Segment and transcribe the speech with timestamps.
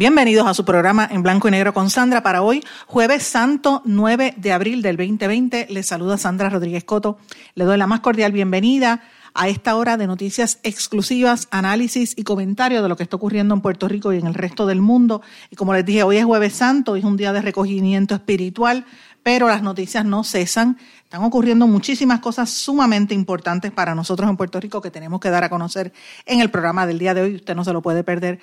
[0.00, 4.32] Bienvenidos a su programa en blanco y negro con Sandra para hoy, jueves santo 9
[4.38, 5.66] de abril del 2020.
[5.68, 7.18] Les saluda Sandra Rodríguez Coto.
[7.54, 9.02] Le doy la más cordial bienvenida
[9.34, 13.60] a esta hora de noticias exclusivas, análisis y comentarios de lo que está ocurriendo en
[13.60, 15.20] Puerto Rico y en el resto del mundo.
[15.50, 18.86] Y como les dije, hoy es jueves santo, es un día de recogimiento espiritual,
[19.22, 20.78] pero las noticias no cesan.
[21.04, 25.44] Están ocurriendo muchísimas cosas sumamente importantes para nosotros en Puerto Rico que tenemos que dar
[25.44, 25.92] a conocer
[26.24, 27.34] en el programa del día de hoy.
[27.34, 28.40] Usted no se lo puede perder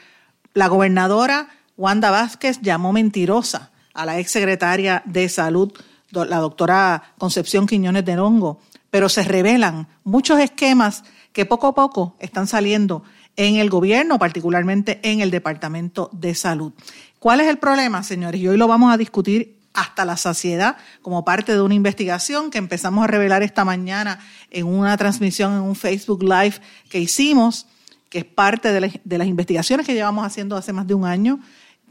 [0.58, 5.72] la gobernadora Wanda Vázquez llamó mentirosa a la exsecretaria de Salud,
[6.10, 12.16] la doctora Concepción Quiñones de Longo, pero se revelan muchos esquemas que poco a poco
[12.18, 13.04] están saliendo
[13.36, 16.74] en el gobierno, particularmente en el Departamento de Salud.
[17.20, 18.42] ¿Cuál es el problema, señores?
[18.42, 22.58] Y hoy lo vamos a discutir hasta la saciedad como parte de una investigación que
[22.58, 24.18] empezamos a revelar esta mañana
[24.50, 26.56] en una transmisión en un Facebook Live
[26.90, 27.68] que hicimos
[28.18, 31.40] que es parte de, las investigaciones que llevamos haciendo hace más de un año,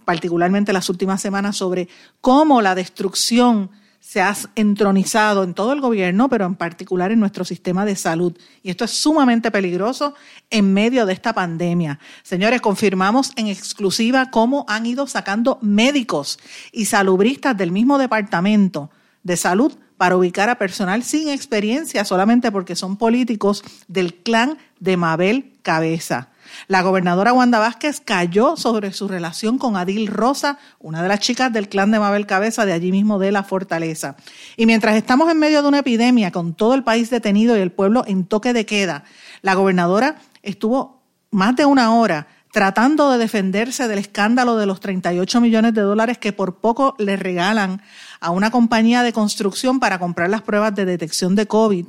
[0.04, 1.88] particularmente las últimas semanas, sobre
[2.20, 7.44] cómo la destrucción se ha entronizado en todo el gobierno, pero en particular en nuestro
[7.44, 8.36] sistema de salud.
[8.64, 10.14] Y esto es sumamente peligroso
[10.50, 12.00] en medio de esta pandemia.
[12.24, 16.40] Señores, confirmamos en exclusiva cómo han ido sacando médicos
[16.72, 18.90] y salubristas del mismo departamento
[19.22, 24.96] de salud para ubicar a personal sin experiencia solamente porque son políticos del clan de
[24.96, 26.28] Mabel Cabeza.
[26.68, 31.52] La gobernadora Wanda Vázquez cayó sobre su relación con Adil Rosa, una de las chicas
[31.52, 34.16] del clan de Mabel Cabeza de allí mismo de la fortaleza.
[34.56, 37.72] Y mientras estamos en medio de una epidemia con todo el país detenido y el
[37.72, 39.04] pueblo en toque de queda,
[39.42, 45.42] la gobernadora estuvo más de una hora tratando de defenderse del escándalo de los 38
[45.42, 47.82] millones de dólares que por poco le regalan
[48.18, 51.84] a una compañía de construcción para comprar las pruebas de detección de COVID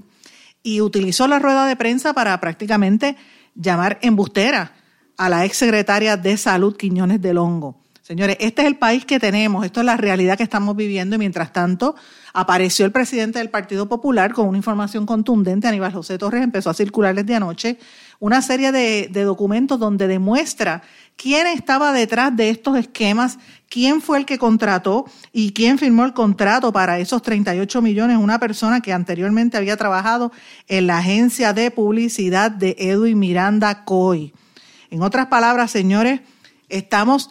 [0.63, 3.15] y utilizó la rueda de prensa para prácticamente
[3.55, 4.73] llamar embustera
[5.15, 7.79] a la exsecretaria de Salud Quiñones del Hongo.
[8.01, 11.19] Señores, este es el país que tenemos, esto es la realidad que estamos viviendo y
[11.19, 11.95] mientras tanto
[12.33, 16.73] apareció el presidente del Partido Popular con una información contundente, Aníbal José Torres empezó a
[16.73, 17.77] circular desde anoche
[18.19, 20.81] una serie de, documentos donde demuestra
[21.15, 23.37] quién estaba detrás de estos esquemas,
[23.69, 28.39] quién fue el que contrató y quién firmó el contrato para esos 38 millones, una
[28.39, 30.31] persona que anteriormente había trabajado
[30.67, 34.33] en la agencia de publicidad de Edwin Miranda Coy.
[34.89, 36.21] En otras palabras, señores,
[36.69, 37.29] estamos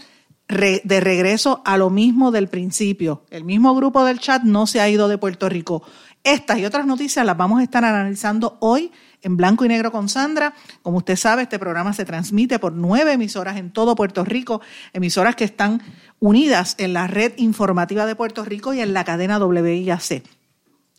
[0.48, 3.24] de regreso a lo mismo del principio.
[3.30, 5.82] El mismo grupo del chat no se ha ido de Puerto Rico.
[6.22, 8.92] Estas y otras noticias las vamos a estar analizando hoy
[9.26, 10.54] en blanco y negro con Sandra.
[10.82, 14.60] Como usted sabe, este programa se transmite por nueve emisoras en todo Puerto Rico,
[14.92, 15.82] emisoras que están
[16.20, 20.22] unidas en la red informativa de Puerto Rico y en la cadena WIAC.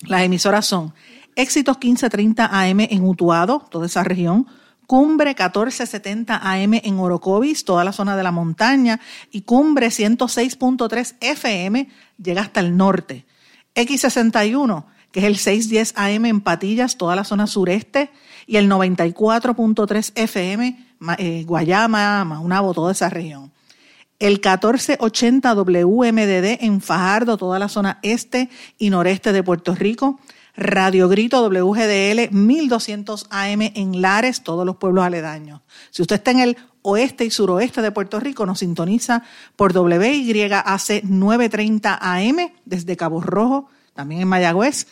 [0.02, 0.94] Las emisoras son
[1.36, 4.46] Éxitos 1530 AM en Utuado, toda esa región,
[4.88, 9.00] Cumbre 1470 AM en Orocovis, toda la zona de la montaña,
[9.32, 11.90] y Cumbre 106.3 FM
[12.22, 13.26] llega hasta el norte.
[13.74, 18.10] X61 que es el 610 AM en Patillas, toda la zona sureste,
[18.46, 20.88] y el 94.3 FM,
[21.18, 23.52] eh, Guayama, Maunabo, toda esa región.
[24.20, 30.20] El 1480 WMDD en Fajardo, toda la zona este y noreste de Puerto Rico.
[30.56, 35.62] Radio Grito WGDL 1200 AM en Lares, todos los pueblos aledaños.
[35.92, 39.22] Si usted está en el oeste y suroeste de Puerto Rico, nos sintoniza
[39.56, 44.88] por WYAC 930 AM desde Cabo Rojo, también en Mayagüez,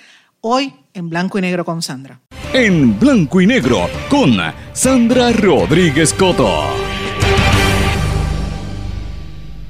[0.49, 2.21] hoy en blanco y negro con Sandra.
[2.53, 4.37] En blanco y negro con
[4.73, 6.49] Sandra Rodríguez Coto.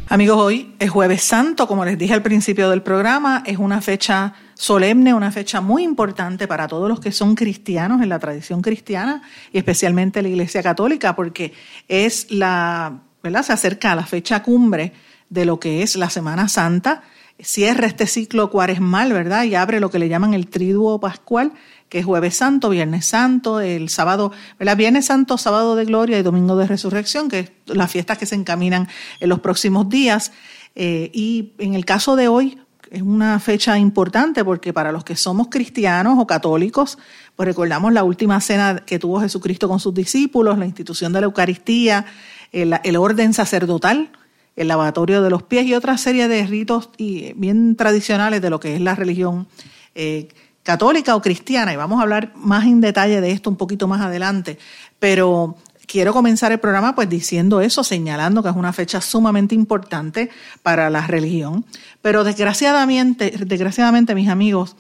[0.10, 4.34] Amigos, hoy es jueves santo, como les dije al principio del programa, es una fecha
[4.54, 9.22] solemne, una fecha muy importante para todos los que son cristianos en la tradición cristiana
[9.52, 11.54] y especialmente la Iglesia Católica, porque
[11.90, 13.44] es la, ¿verdad?
[13.44, 14.94] Se acerca a la fecha cumbre
[15.30, 17.04] de lo que es la Semana Santa,
[17.40, 19.44] cierra este ciclo cuaresmal, ¿verdad?
[19.44, 21.54] Y abre lo que le llaman el triduo pascual,
[21.90, 24.78] que es jueves santo, viernes santo, el sábado, ¿verdad?
[24.78, 28.36] Viernes santo, sábado de gloria y domingo de resurrección, que es las fiestas que se
[28.36, 28.88] encaminan
[29.20, 30.32] en los próximos días.
[30.76, 32.60] Eh, y en el caso de hoy,
[32.92, 36.98] es una fecha importante porque para los que somos cristianos o católicos,
[37.36, 41.26] pues recordamos la última cena que tuvo Jesucristo con sus discípulos, la institución de la
[41.26, 42.06] Eucaristía,
[42.52, 44.10] el, orden sacerdotal,
[44.58, 48.60] el lavatorio de los pies y otra serie de ritos y bien tradicionales de lo
[48.60, 49.48] que es la religión
[49.96, 50.28] eh,
[50.64, 51.72] católica o cristiana.
[51.72, 54.58] Y vamos a hablar más en detalle de esto un poquito más adelante.
[55.00, 55.56] Pero
[55.86, 60.32] quiero comenzar el programa pues diciendo eso, señalando que es una fecha sumamente importante
[60.64, 61.64] para la religión.
[62.02, 64.76] Pero desgraciadamente, desgraciadamente mis amigos,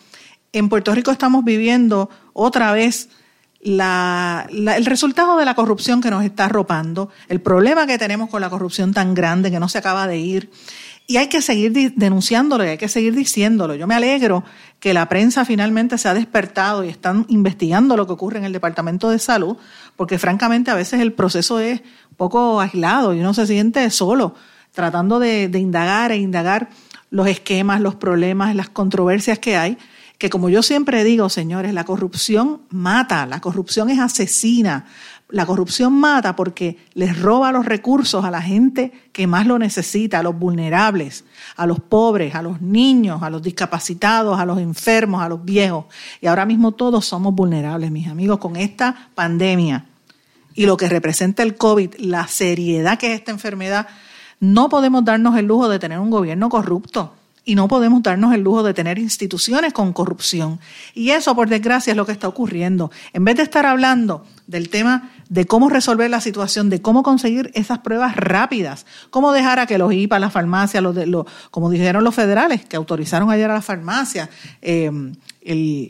[0.54, 3.10] en Puerto Rico estamos viviendo otra vez
[3.62, 8.50] el resultado de la corrupción que nos está arropando, el problema que tenemos con la
[8.50, 10.52] corrupción tan grande que no se acaba de ir.
[11.10, 13.76] Y hay que seguir denunciándolo y hay que seguir diciéndolo.
[13.76, 14.44] Yo me alegro
[14.80, 18.52] que la prensa finalmente se ha despertado y están investigando lo que ocurre en el
[18.52, 19.56] Departamento de Salud,
[19.96, 21.82] porque francamente a veces el proceso es
[22.18, 24.36] poco aislado y uno se siente solo,
[24.74, 26.70] tratando de indagar e indagar
[27.10, 29.78] los esquemas, los problemas, las controversias que hay,
[30.18, 34.86] que como yo siempre digo, señores, la corrupción mata, la corrupción es asesina,
[35.30, 40.20] la corrupción mata porque les roba los recursos a la gente que más lo necesita,
[40.20, 41.26] a los vulnerables,
[41.56, 45.86] a los pobres, a los niños, a los discapacitados, a los enfermos, a los viejos.
[46.22, 49.86] Y ahora mismo todos somos vulnerables, mis amigos, con esta pandemia.
[50.56, 53.88] Y lo que representa el COVID, la seriedad que es esta enfermedad,
[54.40, 57.17] no podemos darnos el lujo de tener un gobierno corrupto
[57.48, 60.60] y no podemos darnos el lujo de tener instituciones con corrupción.
[60.94, 62.92] Y eso, por desgracia, es lo que está ocurriendo.
[63.14, 67.50] En vez de estar hablando del tema de cómo resolver la situación, de cómo conseguir
[67.54, 72.04] esas pruebas rápidas, cómo dejar a que los IPA, las farmacias, los de, como dijeron
[72.04, 74.28] los federales, que autorizaron ayer a las farmacias,
[74.62, 74.92] eh,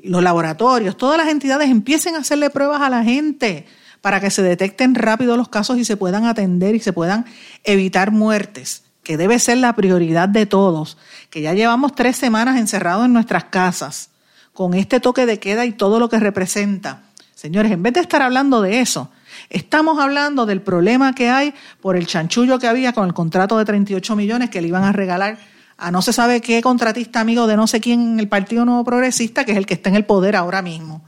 [0.03, 3.65] los laboratorios, todas las entidades empiecen a hacerle pruebas a la gente
[4.01, 7.25] para que se detecten rápido los casos y se puedan atender y se puedan
[7.63, 10.97] evitar muertes que debe ser la prioridad de todos,
[11.29, 14.09] que ya llevamos tres semanas encerrados en nuestras casas,
[14.51, 17.03] con este toque de queda y todo lo que representa.
[17.33, 19.09] Señores, en vez de estar hablando de eso,
[19.49, 23.63] estamos hablando del problema que hay por el chanchullo que había con el contrato de
[23.63, 25.37] 38 millones que le iban a regalar
[25.77, 28.83] a no se sabe qué contratista amigo de no sé quién en el Partido Nuevo
[28.83, 31.05] Progresista, que es el que está en el poder ahora mismo.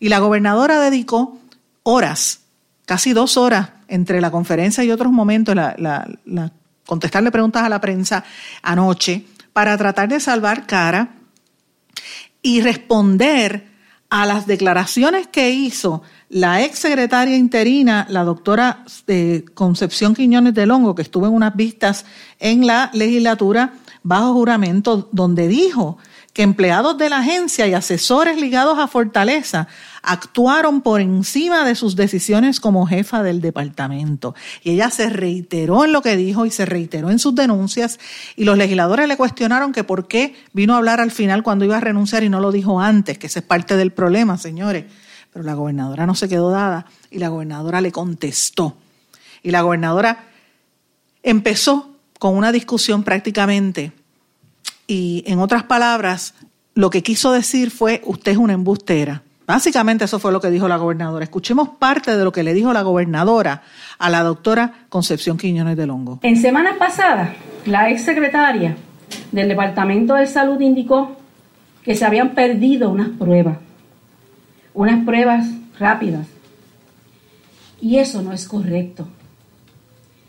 [0.00, 1.38] Y la gobernadora dedicó
[1.84, 2.40] horas,
[2.86, 6.50] casi dos horas, entre la conferencia y otros momentos, la, la
[6.90, 8.24] contestarle preguntas a la prensa
[8.62, 11.10] anoche para tratar de salvar cara
[12.42, 13.68] y responder
[14.08, 20.66] a las declaraciones que hizo la ex secretaria interina, la doctora eh, Concepción Quiñones de
[20.66, 22.06] Longo, que estuvo en unas vistas
[22.40, 23.72] en la legislatura
[24.02, 25.98] bajo juramento, donde dijo
[26.32, 29.66] que empleados de la agencia y asesores ligados a Fortaleza
[30.02, 34.34] actuaron por encima de sus decisiones como jefa del departamento.
[34.62, 37.98] Y ella se reiteró en lo que dijo y se reiteró en sus denuncias
[38.36, 41.76] y los legisladores le cuestionaron que por qué vino a hablar al final cuando iba
[41.76, 44.84] a renunciar y no lo dijo antes, que ese es parte del problema, señores.
[45.32, 48.76] Pero la gobernadora no se quedó dada y la gobernadora le contestó.
[49.42, 50.26] Y la gobernadora
[51.22, 53.92] empezó con una discusión prácticamente
[54.90, 56.34] y en otras palabras,
[56.74, 59.22] lo que quiso decir fue, usted es una embustera.
[59.46, 61.22] Básicamente eso fue lo que dijo la gobernadora.
[61.22, 63.62] Escuchemos parte de lo que le dijo la gobernadora
[64.00, 66.18] a la doctora Concepción Quiñones de Longo.
[66.22, 67.30] En semanas pasadas,
[67.66, 68.76] la ex secretaria
[69.30, 71.16] del Departamento de Salud indicó
[71.84, 73.58] que se habían perdido unas pruebas,
[74.74, 75.46] unas pruebas
[75.78, 76.26] rápidas.
[77.80, 79.06] Y eso no es correcto.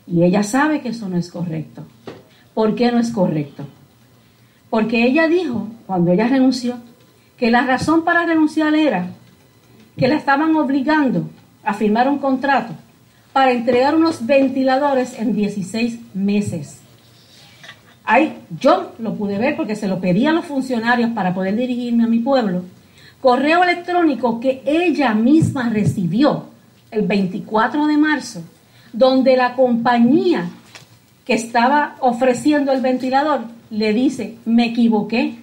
[0.06, 1.84] Y ella sabe que eso no es correcto.
[2.54, 3.66] ¿Por qué no es correcto?
[4.72, 6.76] Porque ella dijo, cuando ella renunció,
[7.36, 9.10] que la razón para renunciar era
[9.98, 11.28] que la estaban obligando
[11.62, 12.72] a firmar un contrato
[13.34, 16.80] para entregar unos ventiladores en 16 meses.
[18.02, 22.04] Ahí, yo lo pude ver porque se lo pedí a los funcionarios para poder dirigirme
[22.04, 22.62] a mi pueblo.
[23.20, 26.46] Correo electrónico que ella misma recibió
[26.90, 28.40] el 24 de marzo,
[28.94, 30.48] donde la compañía
[31.26, 35.34] que estaba ofreciendo el ventilador le dice, me equivoqué,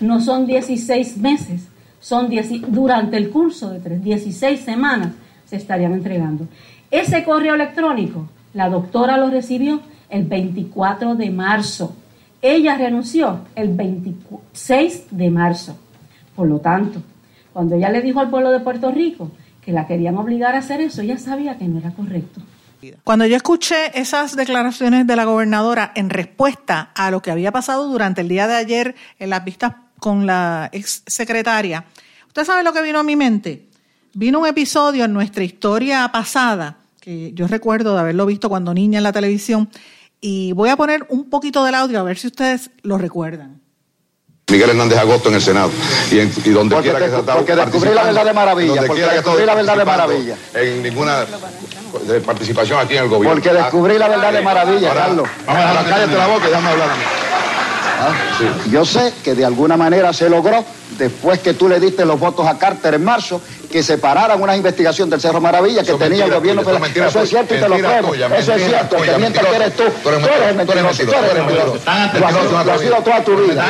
[0.00, 1.68] no son 16 meses,
[2.00, 2.28] son
[2.68, 5.12] durante el curso de 16 semanas
[5.46, 6.46] se estarían entregando.
[6.90, 11.96] Ese correo electrónico, la doctora lo recibió el 24 de marzo.
[12.42, 15.78] Ella renunció el 26 de marzo.
[16.34, 17.00] Por lo tanto,
[17.54, 19.30] cuando ella le dijo al pueblo de Puerto Rico
[19.62, 22.42] que la querían obligar a hacer eso, ella sabía que no era correcto.
[23.04, 27.88] Cuando yo escuché esas declaraciones de la gobernadora en respuesta a lo que había pasado
[27.88, 31.84] durante el día de ayer en las vistas con la ex secretaria,
[32.26, 33.66] ¿usted sabe lo que vino a mi mente?
[34.14, 38.98] Vino un episodio en nuestra historia pasada, que yo recuerdo de haberlo visto cuando niña
[38.98, 39.68] en la televisión,
[40.20, 43.60] y voy a poner un poquito del audio a ver si ustedes lo recuerdan.
[44.48, 45.72] Miguel Hernández Agosto en el Senado
[46.12, 48.86] y, en, y donde porque quiera que se te, Porque descubrí la verdad de maravilla.
[48.86, 50.36] Porque descubrí la verdad de maravilla.
[50.54, 51.26] En ninguna
[52.00, 53.40] de participación aquí en el gobierno.
[53.40, 55.28] Porque descubrí la verdad de maravilla, Ahora, Carlos.
[55.46, 57.02] Vamos a dejar cállate la boca y déjame hablar a mí.
[57.98, 58.12] ¿Ah?
[58.70, 60.64] Yo sé que de alguna manera se logró,
[60.98, 63.40] después que tú le diste los votos a Carter en marzo,
[63.72, 66.78] que separaran una investigación del Cerro Maravilla que Eso tenía mentira el gobierno tuya, eso
[66.78, 66.82] federal.
[66.82, 68.14] mentira Eso es cierto y te lo pruebo.
[68.14, 68.96] Eso es cierto.
[68.96, 69.82] Tuya, que miente que eres tú.
[70.02, 71.02] Tú eres mentiroso.
[71.04, 72.64] Tú eres mentiroso.
[72.64, 73.66] Lo has sido toda tu vida.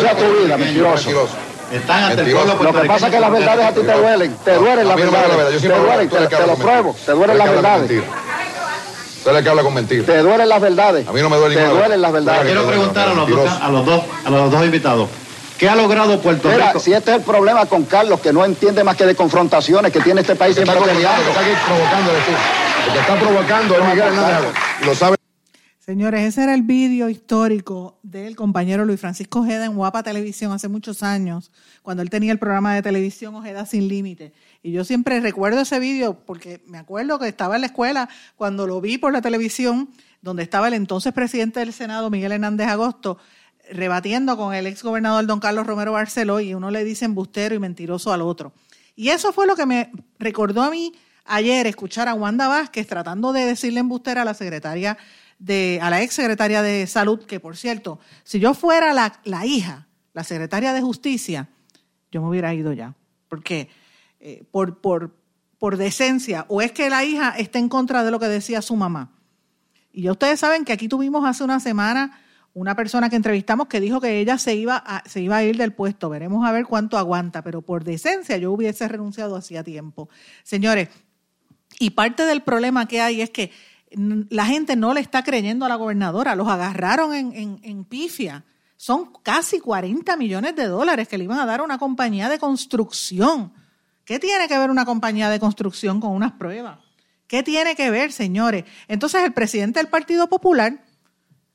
[0.00, 1.28] Toda tu vida, mentiroso.
[1.74, 2.56] Están ante el Mentiroso.
[2.56, 4.36] pueblo Lo que pasa es que las verdades a ti te duelen.
[4.44, 5.62] Te duelen las verdades.
[5.62, 6.96] Te duelen, te te lo pruebo.
[7.04, 7.90] Te duelen las verdades.
[7.90, 8.04] eres
[9.38, 10.04] el que habla con mentira.
[10.04, 11.08] Te duelen las verdades.
[11.08, 12.32] A mí no me duele Te duelen las verdad.
[12.32, 12.52] verdades.
[12.52, 13.64] Quiero preguntar a los, dos, Mentiroso.
[13.64, 15.08] a los dos, a los dos invitados.
[15.58, 16.80] ¿Qué ha logrado Puerto Mira, Rico?
[16.80, 20.00] si este es el problema con Carlos, que no entiende más que de confrontaciones que
[20.00, 22.86] tiene este país Que está siempre provocando, que está aquí tú.
[22.86, 24.52] El que está provocando es Miguel Hernández
[24.84, 25.13] lo sabe.
[25.84, 30.66] Señores, ese era el vídeo histórico del compañero Luis Francisco Ojeda en Guapa Televisión hace
[30.66, 34.32] muchos años, cuando él tenía el programa de televisión Ojeda Sin Límite.
[34.62, 38.66] Y yo siempre recuerdo ese vídeo porque me acuerdo que estaba en la escuela cuando
[38.66, 39.90] lo vi por la televisión,
[40.22, 43.18] donde estaba el entonces presidente del Senado, Miguel Hernández Agosto,
[43.70, 47.58] rebatiendo con el ex gobernador don Carlos Romero Barceló y uno le dice embustero y
[47.58, 48.54] mentiroso al otro.
[48.96, 50.94] Y eso fue lo que me recordó a mí
[51.26, 54.96] ayer escuchar a Wanda Vázquez tratando de decirle embustera a la secretaria
[55.44, 59.44] de, a la ex secretaria de salud, que por cierto, si yo fuera la, la
[59.44, 61.50] hija, la secretaria de justicia,
[62.10, 62.94] yo me hubiera ido ya.
[63.28, 63.68] Porque
[64.20, 65.14] eh, por, por,
[65.58, 68.74] por decencia, o es que la hija está en contra de lo que decía su
[68.74, 69.12] mamá.
[69.92, 72.20] Y ya ustedes saben que aquí tuvimos hace una semana
[72.54, 75.56] una persona que entrevistamos que dijo que ella se iba a, se iba a ir
[75.56, 76.08] del puesto.
[76.08, 80.08] Veremos a ver cuánto aguanta, pero por decencia yo hubiese renunciado hacía tiempo.
[80.44, 80.88] Señores,
[81.80, 83.50] y parte del problema que hay es que
[83.94, 86.34] la gente no le está creyendo a la gobernadora.
[86.34, 88.44] Los agarraron en, en, pifia.
[88.76, 92.38] Son casi 40 millones de dólares que le iban a dar a una compañía de
[92.38, 93.52] construcción.
[94.04, 96.78] ¿Qué tiene que ver una compañía de construcción con unas pruebas?
[97.26, 98.64] ¿Qué tiene que ver, señores?
[98.88, 100.84] Entonces el presidente del Partido Popular,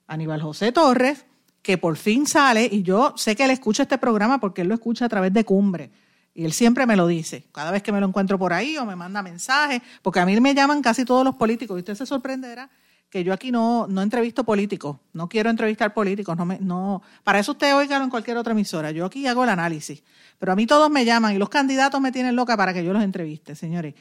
[0.07, 1.25] Aníbal José Torres,
[1.61, 4.73] que por fin sale, y yo sé que él escucha este programa porque él lo
[4.73, 5.91] escucha a través de Cumbre,
[6.33, 8.85] y él siempre me lo dice, cada vez que me lo encuentro por ahí o
[8.85, 12.05] me manda mensajes, porque a mí me llaman casi todos los políticos, y usted se
[12.05, 12.69] sorprenderá
[13.09, 17.39] que yo aquí no, no entrevisto políticos, no quiero entrevistar políticos, no me, no, para
[17.39, 20.03] eso usted oígalo en cualquier otra emisora, yo aquí hago el análisis,
[20.37, 22.93] pero a mí todos me llaman y los candidatos me tienen loca para que yo
[22.93, 23.95] los entreviste, señores.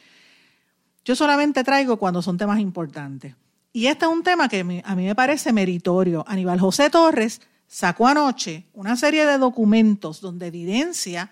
[1.05, 3.35] Yo solamente traigo cuando son temas importantes.
[3.73, 6.25] Y este es un tema que a mí me parece meritorio.
[6.29, 11.31] Aníbal José Torres sacó anoche una serie de documentos donde evidencia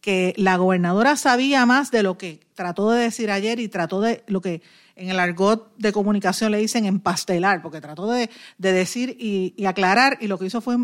[0.00, 4.22] que la gobernadora sabía más de lo que trató de decir ayer y trató de
[4.26, 4.62] lo que
[4.96, 10.18] en el argot de comunicación le dicen empastelar, porque trató de, de decir y, aclarar
[10.20, 10.76] y lo que hizo fue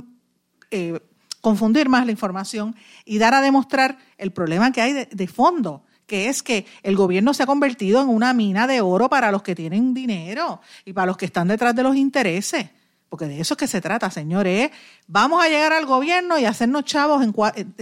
[0.71, 1.01] eh,
[1.41, 6.29] confundir más la información y dar a demostrar el problema que hay de fondo que
[6.29, 9.55] es que el gobierno se ha convertido en una mina de oro para los que
[9.55, 12.69] tienen dinero y para los que están detrás de los intereses.
[13.09, 14.71] Porque de eso es que se trata, señores.
[15.07, 17.35] Vamos a llegar al gobierno y hacernos chavos, en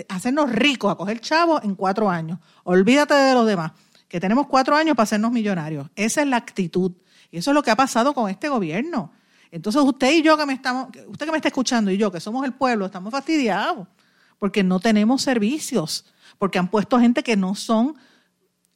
[0.09, 2.39] hacernos ricos, a coger chavos en cuatro años.
[2.65, 3.73] Olvídate de los demás,
[4.09, 5.89] que tenemos cuatro años para hacernos millonarios.
[5.97, 6.93] Esa es la actitud.
[7.31, 9.11] Y eso es lo que ha pasado con este gobierno.
[9.51, 12.21] Entonces usted y yo que me estamos, usted que me está escuchando y yo que
[12.21, 13.87] somos el pueblo, estamos fastidiados
[14.43, 16.05] porque no tenemos servicios,
[16.37, 17.95] porque han puesto gente que no son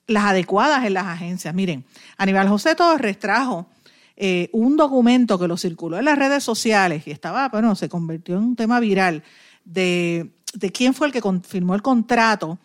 [0.06, 1.52] las adecuadas en las agencias.
[1.52, 1.84] Miren,
[2.16, 3.66] Aníbal José Torres trajo
[4.16, 8.36] eh, un documento que lo circuló en las redes sociales y estaba, bueno, se convirtió
[8.36, 9.22] en un tema viral
[9.64, 12.58] de, de quién fue el que firmó el contrato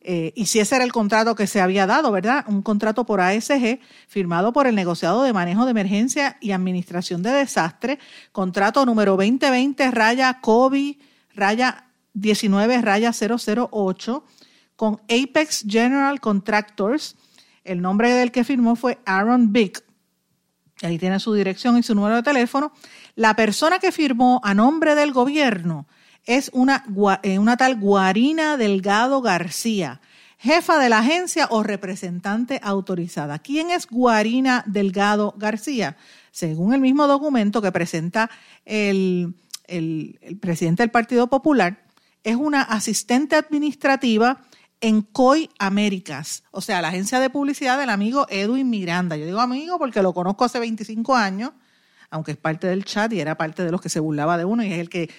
[0.00, 2.44] eh, y si ese era el contrato que se había dado, ¿verdad?
[2.48, 7.30] Un contrato por ASG firmado por el negociado de manejo de emergencia y administración de
[7.30, 7.98] desastre,
[8.32, 10.96] contrato número 2020 raya COVID
[11.34, 14.24] raya 19 raya 008
[14.76, 17.16] con Apex General Contractors.
[17.64, 19.82] El nombre del que firmó fue Aaron Big.
[20.82, 22.72] Ahí tiene su dirección y su número de teléfono.
[23.16, 25.86] La persona que firmó a nombre del gobierno
[26.24, 26.84] es una,
[27.38, 30.00] una tal Guarina Delgado García.
[30.38, 33.40] jefa de la agencia o representante autorizada.
[33.40, 35.96] ¿Quién es Guarina Delgado García?
[36.30, 38.30] Según el mismo documento que presenta
[38.64, 39.34] el,
[39.66, 41.82] el presidente del Partido Popular,
[42.22, 44.42] es una asistente administrativa
[44.80, 49.16] en COI Américas, o sea, la agencia de publicidad del amigo Edwin Miranda.
[49.16, 51.52] Yo digo amigo porque lo conozco hace 25 años,
[52.10, 54.62] aunque es parte del chat y era parte de los que se burlaba de uno
[54.62, 55.10] y es el que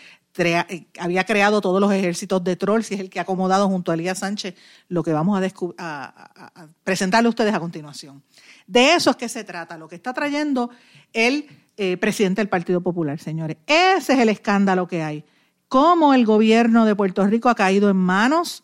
[0.99, 3.95] había creado todos los ejércitos de trolls y es el que ha acomodado junto a
[3.95, 4.55] Elías Sánchez
[4.87, 5.41] lo que vamos
[5.77, 8.23] a, presentarle a ustedes a continuación.
[8.65, 10.69] De eso es que se trata, lo que está trayendo
[11.11, 11.47] el
[11.77, 13.57] eh, presidente del Partido Popular, señores.
[13.65, 15.25] Ese es el escándalo que hay.
[15.67, 18.63] Cómo el gobierno de Puerto Rico ha caído en manos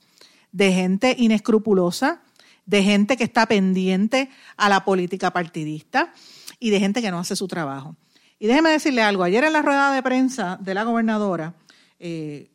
[0.55, 2.21] de gente inescrupulosa,
[2.65, 6.13] de gente que está pendiente a la política partidista
[6.61, 7.97] y de gente que no hace su trabajo.
[8.39, 11.55] Y déjeme decirle algo, ayer en la rueda de prensa de la gobernadora,
[11.99, 12.51] eh,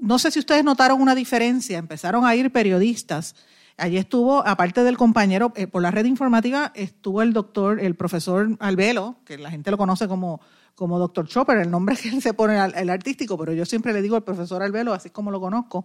[0.00, 3.34] no sé si ustedes notaron una diferencia, empezaron a ir periodistas.
[3.76, 8.56] Allí estuvo, aparte del compañero, eh, por la red informativa, estuvo el doctor, el profesor
[8.60, 10.40] Albelo, que la gente lo conoce como,
[10.76, 14.02] como doctor Chopper, el nombre que él se pone el artístico, pero yo siempre le
[14.02, 15.84] digo al profesor Albelo, así como lo conozco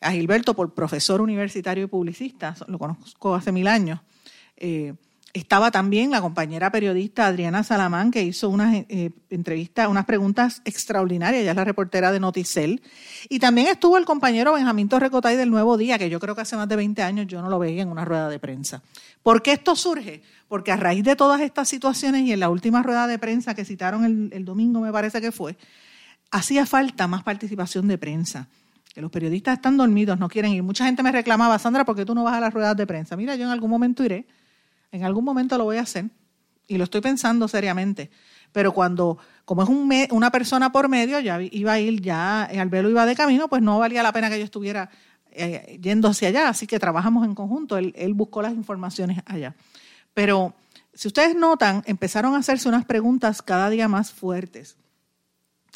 [0.00, 4.00] a Gilberto por profesor universitario y publicista, lo conozco hace mil años.
[4.56, 4.94] Eh,
[5.36, 11.42] estaba también la compañera periodista Adriana Salamán, que hizo unas eh, entrevistas, unas preguntas extraordinarias,
[11.42, 12.80] ella es la reportera de Noticel.
[13.28, 16.56] Y también estuvo el compañero Benjamín Torrecotay del Nuevo Día, que yo creo que hace
[16.56, 18.82] más de 20 años yo no lo veía en una rueda de prensa.
[19.22, 20.22] ¿Por qué esto surge?
[20.48, 23.66] Porque a raíz de todas estas situaciones y en la última rueda de prensa que
[23.66, 25.58] citaron el, el domingo, me parece que fue,
[26.30, 28.48] hacía falta más participación de prensa
[28.96, 30.62] que los periodistas están dormidos, no quieren ir.
[30.62, 33.14] Mucha gente me reclamaba, Sandra, ¿por qué tú no vas a las ruedas de prensa?
[33.14, 34.26] Mira, yo en algún momento iré,
[34.90, 36.06] en algún momento lo voy a hacer
[36.66, 38.10] y lo estoy pensando seriamente.
[38.52, 42.70] Pero cuando, como es un una persona por medio, ya iba a ir, ya el
[42.70, 44.88] velo iba de camino, pues no valía la pena que yo estuviera
[45.30, 46.48] eh, yendo hacia allá.
[46.48, 47.76] Así que trabajamos en conjunto.
[47.76, 49.54] Él buscó las informaciones allá.
[50.14, 50.54] Pero
[50.94, 54.78] si ustedes notan, empezaron a hacerse unas preguntas cada día más fuertes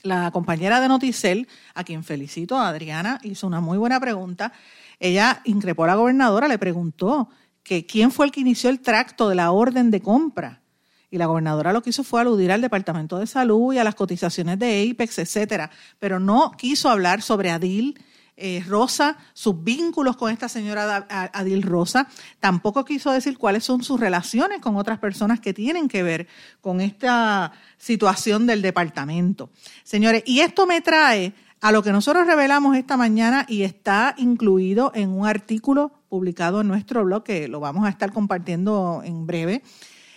[0.03, 4.53] la compañera de Noticel, a quien felicito, Adriana, hizo una muy buena pregunta.
[4.99, 7.29] Ella increpó a la gobernadora, le preguntó
[7.63, 10.63] que quién fue el que inició el tracto de la orden de compra.
[11.11, 13.97] Y la gobernadora lo que hizo fue aludir al Departamento de Salud y a las
[13.97, 17.99] cotizaciones de Apex, etcétera, pero no quiso hablar sobre Adil
[18.41, 22.09] eh, Rosa, sus vínculos con esta señora Adil Rosa.
[22.41, 26.27] Tampoco quiso decir cuáles son sus relaciones con otras personas que tienen que ver
[26.61, 29.51] con esta situación del departamento.
[29.85, 34.93] Señores, y esto me trae a lo que nosotros revelamos esta mañana y está incluido
[34.95, 39.63] en un artículo publicado en nuestro blog, que lo vamos a estar compartiendo en breve,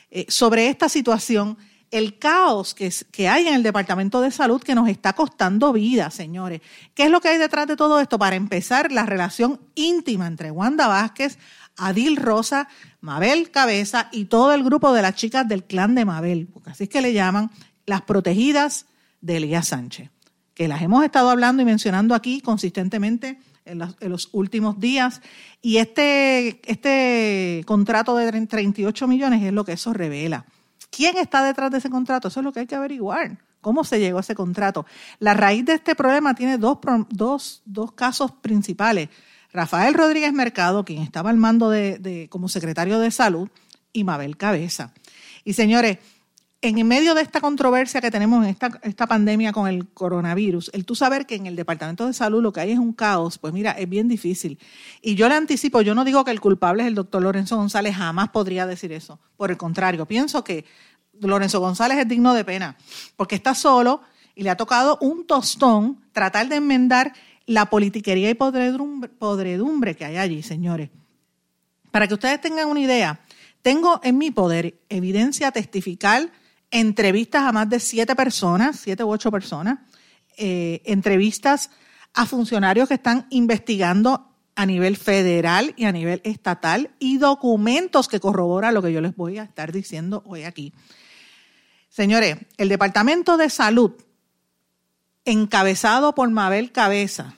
[0.10, 1.58] eh, sobre esta situación
[1.94, 6.62] el caos que, hay en el Departamento de Salud que nos está costando vida, señores.
[6.96, 8.18] ¿Qué es lo que hay detrás de todo esto?
[8.18, 11.38] Para empezar, la relación íntima entre Wanda Vázquez,
[11.78, 12.68] Adil Rosa,
[13.00, 16.86] Mabel Cabeza y todo el grupo de las chicas del clan de Mabel, porque así
[16.86, 17.52] es que le llaman
[17.86, 18.88] las protegidas
[19.22, 20.10] de Elías Sánchez,
[20.56, 25.22] que las hemos estado hablando y mencionando aquí consistentemente en los, en los, últimos días.
[25.62, 30.48] Y este, este contrato de 38 millones es lo que eso revela.
[30.96, 32.28] ¿Quién está detrás de ese contrato?
[32.28, 33.40] Eso es lo que hay que averiguar.
[33.62, 34.86] ¿Cómo se llegó a ese contrato?
[35.20, 36.78] La raíz de este problema tiene dos,
[37.10, 39.10] dos, dos casos principales.
[39.52, 43.50] Rafael Rodríguez Mercado, quien estaba al mando de, como secretario de Salud,
[43.92, 44.94] y Mabel Cabeza.
[45.44, 45.98] Y señores,
[46.64, 50.86] en medio de esta controversia que tenemos en esta, esta, pandemia con el coronavirus, el
[50.86, 53.54] tú saber que en el Departamento de Salud lo que hay es un caos, pues
[53.54, 54.58] mira, es bien difícil.
[55.02, 57.94] Y yo le anticipo, yo no digo que el culpable es el doctor Lorenzo González,
[57.98, 59.20] jamás podría decir eso.
[59.36, 60.64] Por el contrario, pienso que
[61.20, 62.78] Lorenzo González es digno de pena,
[63.18, 64.02] porque está solo
[64.34, 67.12] y le ha tocado un tostón tratar de enmendar
[67.46, 70.92] la politiquería y podredumbre, que hay allí, señores.
[71.92, 73.20] Para que ustedes tengan una idea,
[73.62, 76.32] tengo en mi poder evidencia testifical
[76.74, 79.80] entrevistas a más de siete personas, siete u ocho personas,
[80.38, 81.70] eh, entrevistas
[82.14, 88.20] a funcionarios que están investigando a nivel federal y a nivel estatal y documentos que
[88.20, 90.74] corroboran lo que yo les voy a estar diciendo hoy aquí.
[91.90, 93.92] Señores, el Departamento de Salud,
[95.26, 97.36] encabezado por Mabel Cabeza,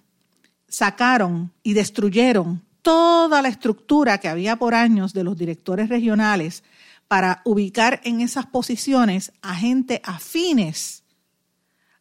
[0.68, 6.64] sacaron y destruyeron toda la estructura que había por años de los directores regionales
[7.08, 11.04] para ubicar en esas posiciones a gente afines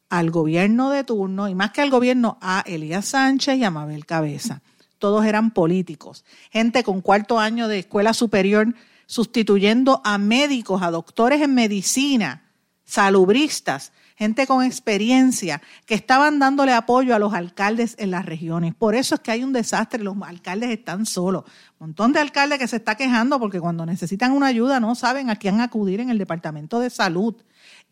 [0.08, 4.06] al gobierno de turno y más que al gobierno a Elías Sánchez y a Mabel
[4.06, 4.62] Cabeza.
[4.98, 8.74] Todos eran políticos, gente con cuarto año de escuela superior
[9.06, 12.43] sustituyendo a médicos, a doctores en medicina,
[12.84, 18.74] salubristas, gente con experiencia, que estaban dándole apoyo a los alcaldes en las regiones.
[18.74, 21.44] Por eso es que hay un desastre, los alcaldes están solos.
[21.78, 25.30] Un montón de alcaldes que se está quejando porque cuando necesitan una ayuda no saben
[25.30, 27.34] a quién acudir en el Departamento de Salud.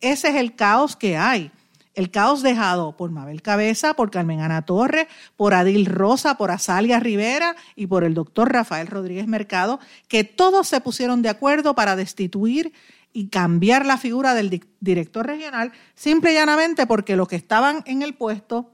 [0.01, 1.51] Ese es el caos que hay.
[1.95, 6.99] El caos dejado por Mabel Cabeza, por Carmen Ana Torres, por Adil Rosa, por Azalia
[7.01, 9.79] Rivera y por el doctor Rafael Rodríguez Mercado,
[10.09, 12.73] que todos se pusieron de acuerdo para destituir
[13.13, 18.03] y cambiar la figura del director regional, simple y llanamente porque los que estaban en
[18.03, 18.73] el puesto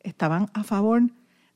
[0.00, 1.02] estaban a favor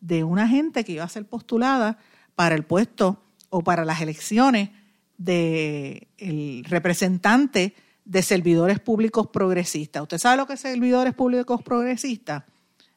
[0.00, 1.98] de una gente que iba a ser postulada
[2.34, 4.70] para el puesto o para las elecciones
[5.18, 10.02] del representante de servidores públicos progresistas.
[10.02, 12.44] ¿Usted sabe lo que es servidores públicos progresistas?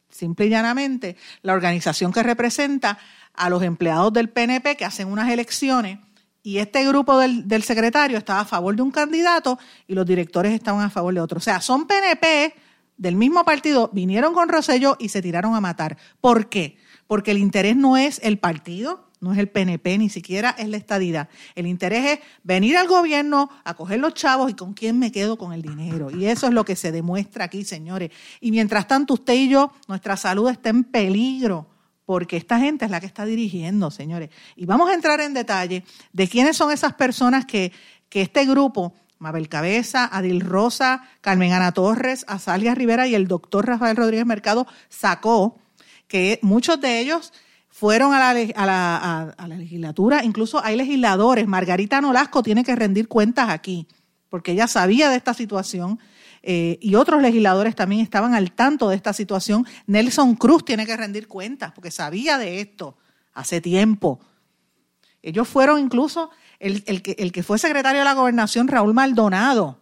[0.08, 2.98] Simple y llanamente, la organización que representa
[3.34, 5.98] a los empleados del PNP que hacen unas elecciones
[6.46, 10.84] y este grupo del, secretario estaba a favor de un candidato y los directores estaban
[10.84, 11.38] a favor de otro.
[11.38, 12.54] O sea, son PNP
[12.98, 15.96] del mismo partido, vinieron con Rosello y se tiraron a matar.
[16.20, 16.76] ¿Por qué?
[17.06, 20.76] Porque el interés no es el partido, no es el PNP, ni siquiera es la
[20.76, 21.30] estadidad.
[21.54, 25.38] El interés es venir al gobierno a coger los chavos y con quién me quedo
[25.38, 26.10] con el dinero.
[26.10, 28.10] Y eso es lo que se demuestra aquí, señores.
[28.42, 31.68] Y mientras tanto, usted y yo, nuestra salud está en peligro
[32.04, 34.30] porque esta gente es la que está dirigiendo, señores.
[34.56, 37.72] Y vamos a entrar en detalle de quiénes son esas personas que,
[38.08, 43.66] que este grupo, Mabel Cabeza, Adil Rosa, Carmen Ana Torres, Azalia Rivera y el doctor
[43.66, 45.58] Rafael Rodríguez Mercado sacó,
[46.06, 47.32] que muchos de ellos
[47.68, 52.76] fueron a la, a, la, a la, legislatura, incluso hay legisladores, Margarita Nolasco tiene que
[52.76, 53.88] rendir cuentas aquí,
[54.28, 55.98] porque ella sabía de esta situación
[56.46, 59.66] eh, y otros legisladores también estaban al tanto de esta situación.
[59.86, 62.98] Nelson Cruz tiene que rendir cuentas porque sabía de esto
[63.32, 64.20] hace tiempo.
[65.22, 66.28] Ellos fueron incluso
[66.58, 69.80] el, que, el que fue secretario de la gobernación, Raúl Maldonado.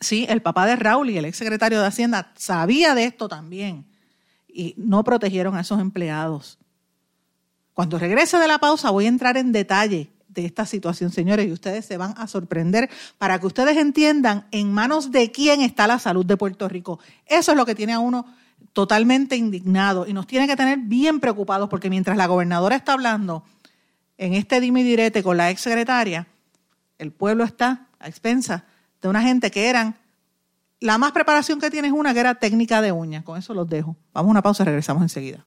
[0.00, 3.86] Sí, el papá de Raúl y el ex secretario de Hacienda sabía de esto también
[4.48, 6.58] y no protegieron a esos empleados.
[7.74, 11.52] Cuando regrese de la pausa voy a entrar en detalle de esta situación, señores, y
[11.52, 15.98] ustedes se van a sorprender para que ustedes entiendan en manos de quién está la
[15.98, 17.00] salud de Puerto Rico.
[17.24, 18.26] Eso es lo que tiene a uno
[18.72, 23.44] totalmente indignado y nos tiene que tener bien preocupados porque mientras la gobernadora está hablando
[24.18, 26.26] en este dime y direte con la ex secretaria,
[26.98, 28.62] el pueblo está a expensas
[29.00, 29.96] de una gente que eran
[30.80, 33.24] la más preparación que tiene es una que era técnica de uñas.
[33.24, 33.96] Con eso los dejo.
[34.12, 35.46] Vamos a una pausa, regresamos enseguida.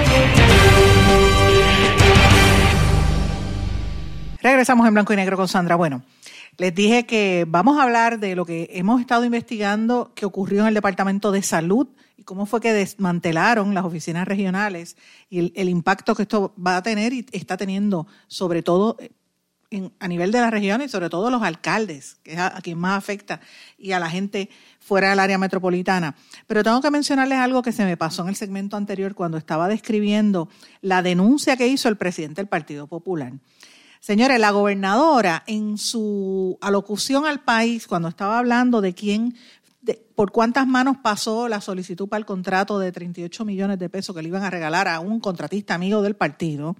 [4.61, 5.75] Regresamos en blanco y negro con Sandra.
[5.75, 6.03] Bueno,
[6.57, 10.67] les dije que vamos a hablar de lo que hemos estado investigando que ocurrió en
[10.67, 14.97] el Departamento de Salud y cómo fue que desmantelaron las oficinas regionales
[15.31, 18.97] y el, impacto que esto va a tener y está teniendo, sobre todo
[19.99, 22.99] a nivel de la región y sobre todo los alcaldes, que es a, quien más
[22.99, 23.41] afecta,
[23.79, 26.15] y a la gente fuera del área metropolitana.
[26.45, 29.67] Pero tengo que mencionarles algo que se me pasó en el segmento anterior cuando estaba
[29.67, 30.49] describiendo
[30.81, 33.33] la denuncia que hizo el presidente del Partido Popular.
[34.01, 39.35] Señores, la gobernadora en su alocución al país, cuando estaba hablando de quién,
[40.15, 44.23] por cuántas manos pasó la solicitud para el contrato de 38 millones de pesos que
[44.23, 46.75] le iban a regalar a un contratista amigo del partido,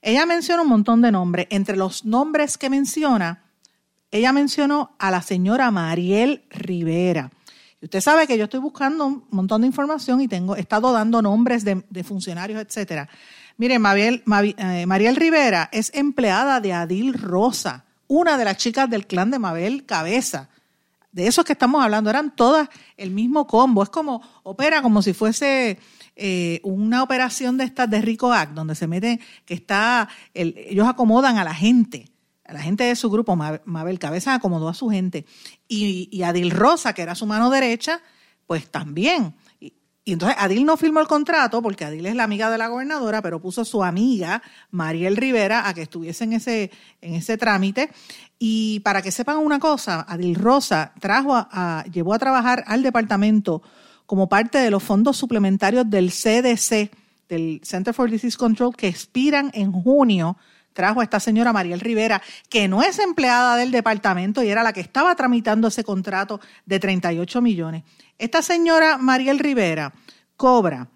[0.00, 1.48] ella menciona un montón de nombres.
[1.50, 3.44] Entre los nombres que menciona,
[4.10, 7.30] ella mencionó a la señora Mariel Rivera.
[7.82, 11.62] Usted sabe que yo estoy buscando un montón de información y tengo, estado dando nombres
[11.62, 13.06] de, de funcionarios, etcétera.
[13.58, 14.22] Mire, Mabel,
[14.56, 19.40] eh, Mariel Rivera es empleada de Adil Rosa, una de las chicas del clan de
[19.40, 20.48] Mabel Cabeza.
[21.10, 23.82] De esos que estamos hablando, eran todas el mismo combo.
[23.82, 25.80] Es como, opera como si fuese
[26.14, 31.36] eh, una operación de estas de Rico Act, donde se mete, que está, ellos acomodan
[31.36, 32.12] a la gente,
[32.44, 33.34] a la gente de su grupo.
[33.34, 35.26] Mabel Cabeza acomodó a su gente.
[35.66, 38.02] Y, y Adil Rosa, que era su mano derecha,
[38.46, 39.34] pues también.
[40.08, 43.20] Y entonces Adil no firmó el contrato porque Adil es la amiga de la gobernadora,
[43.20, 44.40] pero puso su amiga
[44.70, 46.70] Mariel Rivera a que estuviese en ese,
[47.02, 47.90] en ese trámite.
[48.38, 53.60] Y para que sepan una cosa, Adil Rosa trajo a, llevó a trabajar al departamento
[54.06, 56.90] como parte de los fondos suplementarios del CDC,
[57.28, 60.38] del Center for Disease Control, que expiran en junio
[60.78, 64.72] trajo a esta señora Mariel Rivera, que no es empleada del departamento y era la
[64.72, 67.82] que estaba tramitando ese contrato de 38 millones.
[68.18, 69.94] Esta señora Mariel Rivera
[70.36, 70.88] cobra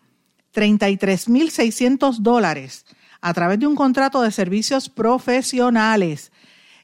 [0.54, 2.84] 33.600 dólares
[3.20, 6.32] a través de un contrato de servicios profesionales.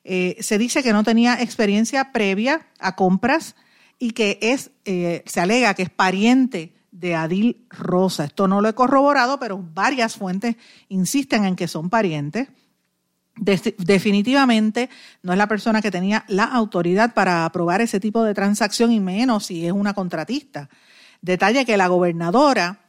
[0.05, 3.57] Eh, se dice que no tenía experiencia previa a compras
[3.99, 8.25] y que es, eh, se alega que es pariente de Adil Rosa.
[8.25, 10.57] Esto no lo he corroborado, pero varias fuentes
[10.89, 12.49] insisten en que son parientes.
[13.39, 14.91] Definitivamente
[15.23, 19.01] no es la persona que tenía la autoridad para aprobar ese tipo de transacción y
[19.01, 20.69] menos si es una contratista.
[21.21, 22.81] Detalle que la gobernadora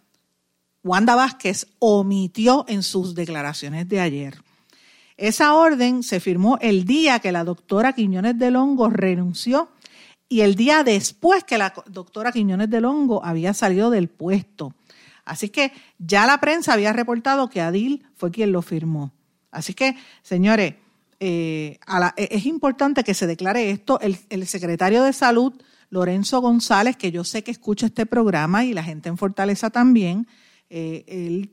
[0.83, 4.41] Wanda Vázquez omitió en sus declaraciones de ayer.
[5.17, 9.69] Esa orden se firmó el día que la doctora Quiñones de Longo renunció
[10.29, 14.73] y el día después que la doctora Quiñones de Longo había salido del puesto.
[15.25, 19.11] Así que ya la prensa había reportado que Adil fue quien lo firmó.
[19.51, 20.75] Así que, señores,
[21.19, 21.79] eh,
[22.15, 23.99] es importante que se declare esto.
[23.99, 25.53] El, secretario de Salud,
[25.89, 30.27] Lorenzo González, que yo sé que escucha este programa y la gente en Fortaleza también,
[30.69, 31.49] eh,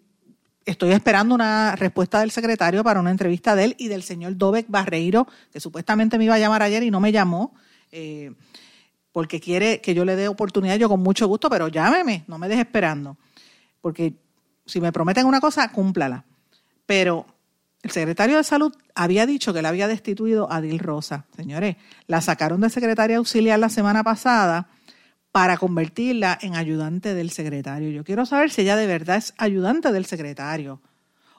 [0.66, 4.66] estoy esperando una respuesta del secretario para una entrevista de él y del señor Dobek
[4.68, 7.54] Barreiro, que supuestamente me iba a llamar ayer y no me llamó,
[7.92, 8.34] eh,
[9.12, 12.48] porque quiere que yo le dé oportunidad, yo con mucho gusto, pero llámeme, no me
[12.48, 13.16] deje esperando,
[13.80, 14.14] porque
[14.66, 16.24] si me prometen una cosa, cúmplala.
[16.84, 17.26] Pero
[17.86, 21.24] el secretario de Salud había dicho que le había destituido a Dil Rosa.
[21.34, 24.68] Señores, la sacaron de secretaria auxiliar la semana pasada
[25.32, 27.90] para convertirla en ayudante del secretario.
[27.90, 30.80] Yo quiero saber si ella de verdad es ayudante del secretario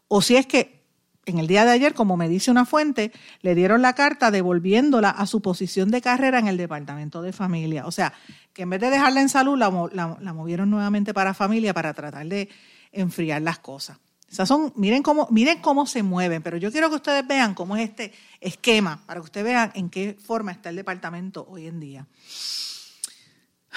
[0.08, 0.78] o si es que
[1.26, 5.10] en el día de ayer, como me dice una fuente, le dieron la carta devolviéndola
[5.10, 7.86] a su posición de carrera en el Departamento de Familia.
[7.86, 8.14] O sea,
[8.54, 12.48] que en vez de dejarla en salud, la, movieron nuevamente para familia para tratar de
[12.94, 13.98] enfriar las cosas.
[14.30, 17.78] Esas son, miren cómo, miren cómo se mueven, pero yo quiero que ustedes vean cómo
[17.78, 18.12] es este
[18.42, 22.08] esquema, para que ustedes vean en qué forma está el departamento hoy en día.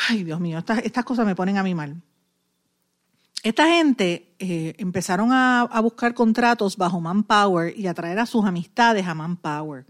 [0.09, 2.01] Ay, Dios mío, estas, cosas me ponen a mí mal.
[3.43, 9.07] Esta gente eh, empezaron a, buscar contratos bajo Manpower y a traer a sus amistades
[9.07, 9.87] a Manpower.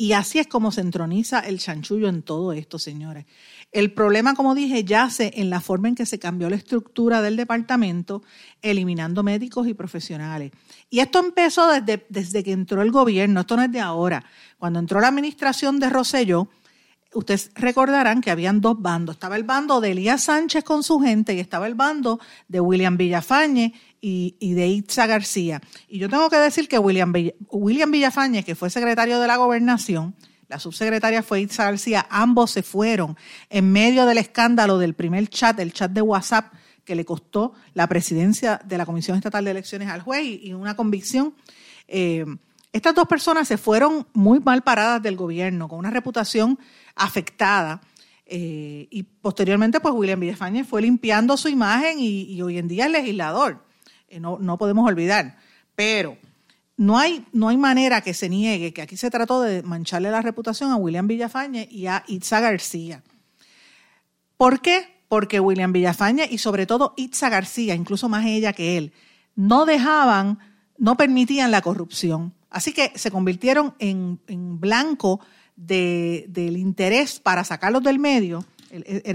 [0.00, 3.26] Y así es como se entroniza el chanchullo en todo esto, señores.
[3.70, 7.36] El problema, como dije, yace en la forma en que se cambió la estructura del
[7.36, 8.22] departamento,
[8.62, 10.52] eliminando médicos y profesionales.
[10.88, 14.24] Y esto empezó desde, desde que entró el gobierno, esto no es de ahora.
[14.56, 16.48] Cuando entró la administración de Rosselló,
[17.12, 19.16] ustedes recordarán que habían dos bandos.
[19.16, 22.96] Estaba el bando de Elías Sánchez con su gente y estaba el bando de William
[22.96, 25.60] Villafañe y, de Itza García.
[25.88, 27.12] Y yo tengo que decir que William,
[27.50, 30.14] William Villafañe, que fue secretario de la gobernación,
[30.48, 33.16] la subsecretaria fue Itza García, ambos se fueron
[33.50, 36.52] en medio del escándalo del primer chat, el chat de WhatsApp,
[36.84, 40.74] que le costó la presidencia de la Comisión Estatal de Elecciones al juez y, una
[40.74, 41.34] convicción.
[41.86, 42.24] Eh,
[42.72, 46.58] estas dos personas se fueron muy mal paradas del gobierno, con una reputación
[46.94, 47.80] afectada.
[48.26, 52.92] Eh, y posteriormente, pues William Villafañez fue limpiando su imagen y, hoy en día es
[52.92, 53.64] legislador.
[54.18, 55.36] No, no, podemos olvidar.
[55.74, 56.16] Pero
[56.76, 60.22] no hay, no hay manera que se niegue que aquí se trató de mancharle la
[60.22, 63.02] reputación a William Villafañez y a Itza García.
[64.36, 65.02] ¿Por qué?
[65.08, 68.92] Porque William Villafañez y sobre todo Itza García, incluso más ella que él,
[69.36, 70.38] no dejaban,
[70.78, 72.34] no permitían la corrupción.
[72.48, 75.20] Así que se convirtieron en, en blanco
[75.56, 78.44] del interés para sacarlos del medio,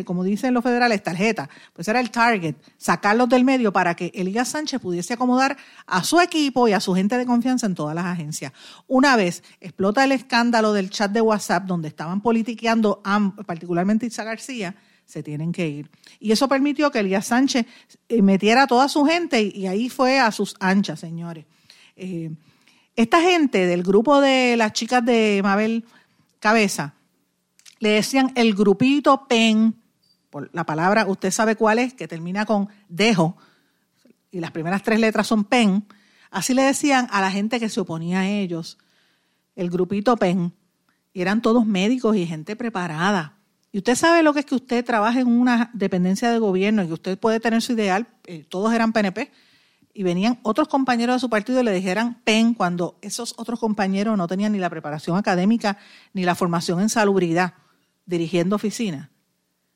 [0.05, 4.49] como dicen los federales, tarjeta, pues era el target, sacarlos del medio para que Elías
[4.49, 8.05] Sánchez pudiese acomodar a su equipo y a su gente de confianza en todas las
[8.05, 8.51] agencias.
[8.87, 13.01] Una vez explota el escándalo del chat de WhatsApp donde estaban politiqueando,
[13.45, 15.89] particularmente Isa García, se tienen que ir.
[16.19, 17.65] Y eso permitió que Elías Sánchez
[18.09, 21.45] eh, metiera a toda su gente y, ahí fue a sus anchas, señores.
[21.95, 22.31] Eh,
[22.95, 25.85] esta gente del grupo de las chicas de Mabel
[26.39, 26.93] cabeza,
[27.79, 29.75] le decían el grupito PEN,
[30.29, 33.37] por la palabra, usted sabe cuál es, que termina con dejo,
[34.31, 35.85] y las primeras tres letras son PEN,
[36.31, 38.77] así le decían a la gente que se oponía a ellos,
[39.55, 40.53] el grupito PEN,
[41.13, 43.37] y eran todos médicos y gente preparada.
[43.71, 46.87] Y usted sabe lo que es que usted trabaja en una dependencia de gobierno y
[46.87, 49.31] que usted puede tener su ideal, eh, todos eran PNP,
[49.93, 54.17] y venían otros compañeros de su partido y le dijeran PEN cuando esos otros compañeros
[54.17, 55.77] no tenían ni la preparación académica
[56.13, 57.53] ni la formación en salubridad
[58.05, 59.09] dirigiendo oficinas.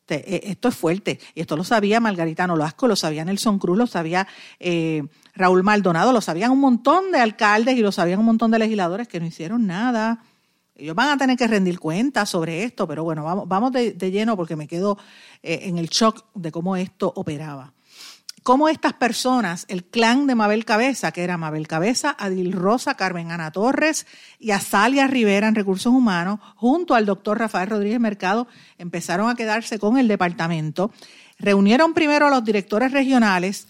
[0.09, 1.19] E, esto es fuerte.
[1.35, 4.27] Y esto lo sabía Margarita Nolasco, lo sabía Nelson Cruz, lo sabía
[4.59, 5.03] eh,
[5.35, 9.07] Raúl Maldonado, lo sabían un montón de alcaldes y lo sabían un montón de legisladores
[9.07, 10.23] que no hicieron nada.
[10.75, 14.37] Ellos van a tener que rendir cuentas sobre esto, pero bueno, vamos, vamos de, lleno
[14.37, 14.97] porque me quedo
[15.43, 17.73] eh, en el shock de cómo esto operaba
[18.43, 23.31] cómo estas personas, el clan de Mabel Cabeza, que era Mabel Cabeza, Adil Rosa, Carmen
[23.31, 24.05] Ana Torres
[24.39, 28.47] y Azalia Rivera en Recursos Humanos, junto al doctor Rafael Rodríguez Mercado,
[28.77, 30.91] empezaron a quedarse con el departamento.
[31.37, 33.67] Reunieron primero a los directores regionales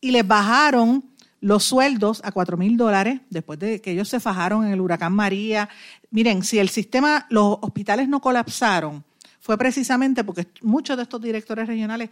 [0.00, 1.04] y les bajaron
[1.40, 5.12] los sueldos a cuatro mil dólares después de que ellos se fajaron en el huracán
[5.12, 5.68] María.
[6.10, 9.04] Miren, si el sistema, los hospitales no colapsaron,
[9.40, 12.10] fue precisamente porque muchos de estos directores regionales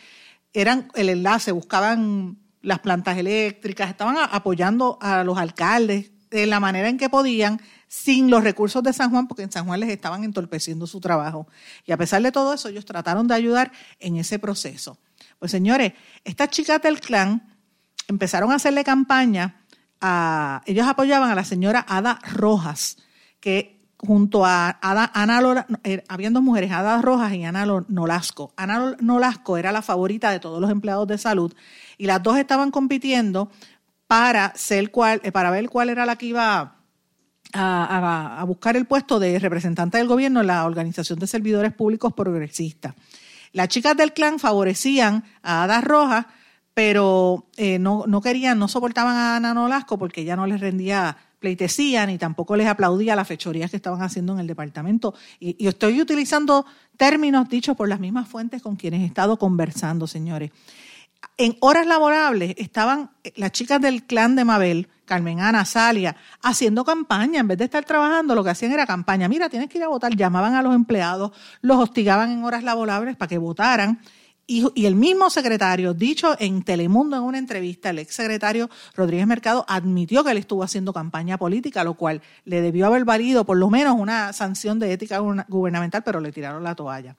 [0.53, 6.89] eran el enlace, buscaban las plantas eléctricas, estaban apoyando a los alcaldes de la manera
[6.89, 10.23] en que podían, sin los recursos de San Juan, porque en San Juan les estaban
[10.23, 11.49] entorpeciendo su trabajo.
[11.85, 14.99] Y a pesar de todo eso, ellos trataron de ayudar en ese proceso.
[15.39, 17.57] Pues señores, estas chicas del clan
[18.07, 19.65] empezaron a hacerle campaña
[20.01, 22.99] a, ellos apoyaban a la señora Ada Rojas,
[23.41, 28.53] que junto a Ana Lola, eh, habían dos mujeres, Ada Rojas y Ana Nolasco.
[28.57, 31.53] Ana Nolasco era la favorita de todos los empleados de salud
[31.99, 33.51] y las dos estaban compitiendo
[34.07, 34.91] para, ser
[35.23, 36.77] eh, para ver cuál era la que iba
[37.53, 42.13] a, a, buscar el puesto de representante del gobierno en la Organización de Servidores Públicos
[42.15, 42.95] Progresistas.
[43.53, 46.27] Las chicas del clan favorecían a Ada Rojas,
[46.73, 51.17] pero eh, no, no querían, no soportaban a Ana Nolasco porque ella no les rendía
[51.41, 55.15] pleitesía ni tampoco les aplaudía las fechorías que estaban haciendo en el departamento.
[55.41, 60.51] Y, estoy utilizando términos dichos por las mismas fuentes con quienes he estado conversando, señores.
[61.37, 67.41] En horas laborables estaban las chicas del clan de Mabel, Carmen Ana, Salia, haciendo campaña.
[67.41, 69.29] En vez de estar trabajando, lo que hacían era campaña.
[69.29, 70.15] Mira, tienes que ir a votar.
[70.15, 74.01] Llamaban a los empleados, los hostigaban en horas laborables para que votaran
[74.53, 79.65] y, el mismo secretario, dicho en Telemundo en una entrevista, el ex secretario Rodríguez Mercado
[79.69, 83.71] admitió que él estuvo haciendo campaña política, lo cual le debió haber valido por lo
[83.71, 87.15] menos una sanción de ética gubernamental, pero le tiraron la toalla.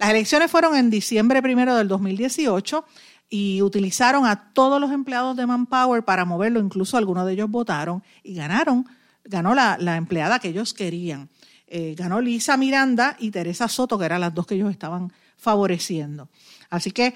[0.00, 2.84] Las elecciones fueron en diciembre primero del 2018
[3.30, 8.02] y utilizaron a todos los empleados de Manpower para moverlo, incluso algunos de ellos votaron
[8.24, 8.84] y ganaron,
[9.24, 11.28] ganó la, empleada que ellos querían.
[11.68, 16.28] Eh, ganó Lisa Miranda y Teresa Soto, que eran las dos que ellos estaban favoreciendo.
[16.74, 17.14] Así que,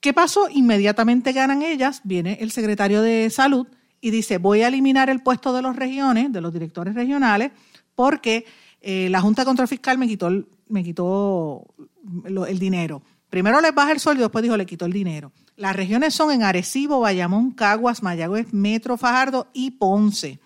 [0.00, 0.48] ¿qué pasó?
[0.50, 3.66] Inmediatamente ganan ellas, viene el secretario de salud
[4.00, 7.52] y dice, voy a eliminar el puesto de los regiones, de los directores regionales,
[7.94, 8.44] porque
[8.80, 11.64] eh, la Junta Control Fiscal me quitó, el, me quitó
[12.46, 13.02] el dinero.
[13.30, 15.32] Primero les baja el sueldo y después dijo, le quitó el dinero.
[15.56, 20.38] Las regiones son en Arecibo, Bayamón, Caguas, Mayagüez, Metro, Fajardo y Ponce.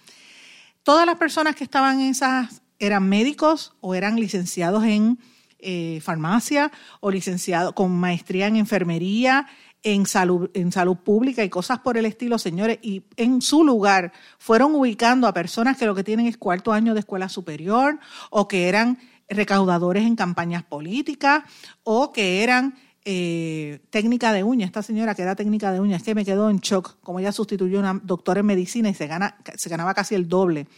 [0.83, 5.19] Todas las personas que estaban en esas eran médicos o eran licenciados en
[5.63, 6.71] eh, farmacia
[7.01, 9.47] o licenciado con maestría en enfermería,
[9.83, 14.13] en salud, en salud pública y cosas por el estilo, señores, y en su lugar
[14.39, 17.99] fueron ubicando a personas que lo que tienen es cuarto año de escuela superior
[18.31, 18.99] o que eran
[19.29, 21.45] recaudadores en campañas políticas
[21.83, 24.67] o que eran eh, técnica de uña.
[24.67, 27.33] Esta señora que era técnica de uña, es que me quedó en shock, como ella
[27.33, 30.69] sustituyó a una doctora en medicina y se, gana, se ganaba casi el doble.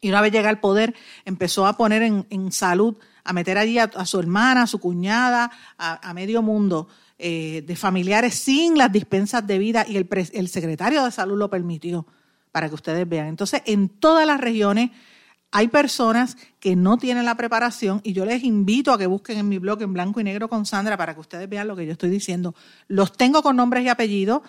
[0.00, 0.94] Y una vez llega al poder,
[1.24, 5.50] empezó a poner en, en salud a meter allí a, su hermana, a su cuñada,
[5.76, 11.04] a, medio mundo eh, de familiares sin las dispensas de vida y el, el secretario
[11.04, 12.06] de salud lo permitió,
[12.52, 13.26] para que ustedes vean.
[13.28, 14.90] Entonces, en todas las regiones
[15.50, 19.48] hay personas que no tienen la preparación y yo les invito a que busquen en
[19.48, 21.92] mi blog en blanco y negro con Sandra para que ustedes vean lo que yo
[21.92, 22.54] estoy diciendo.
[22.86, 24.42] Los tengo con nombres y apellidos,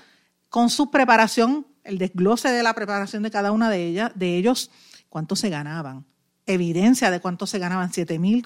[0.49, 4.71] con su preparación, el desglose de la preparación de cada una de ellas, de ellos,
[5.08, 6.05] cuánto se ganaban,
[6.45, 8.45] evidencia de cuánto se ganaban, siete mil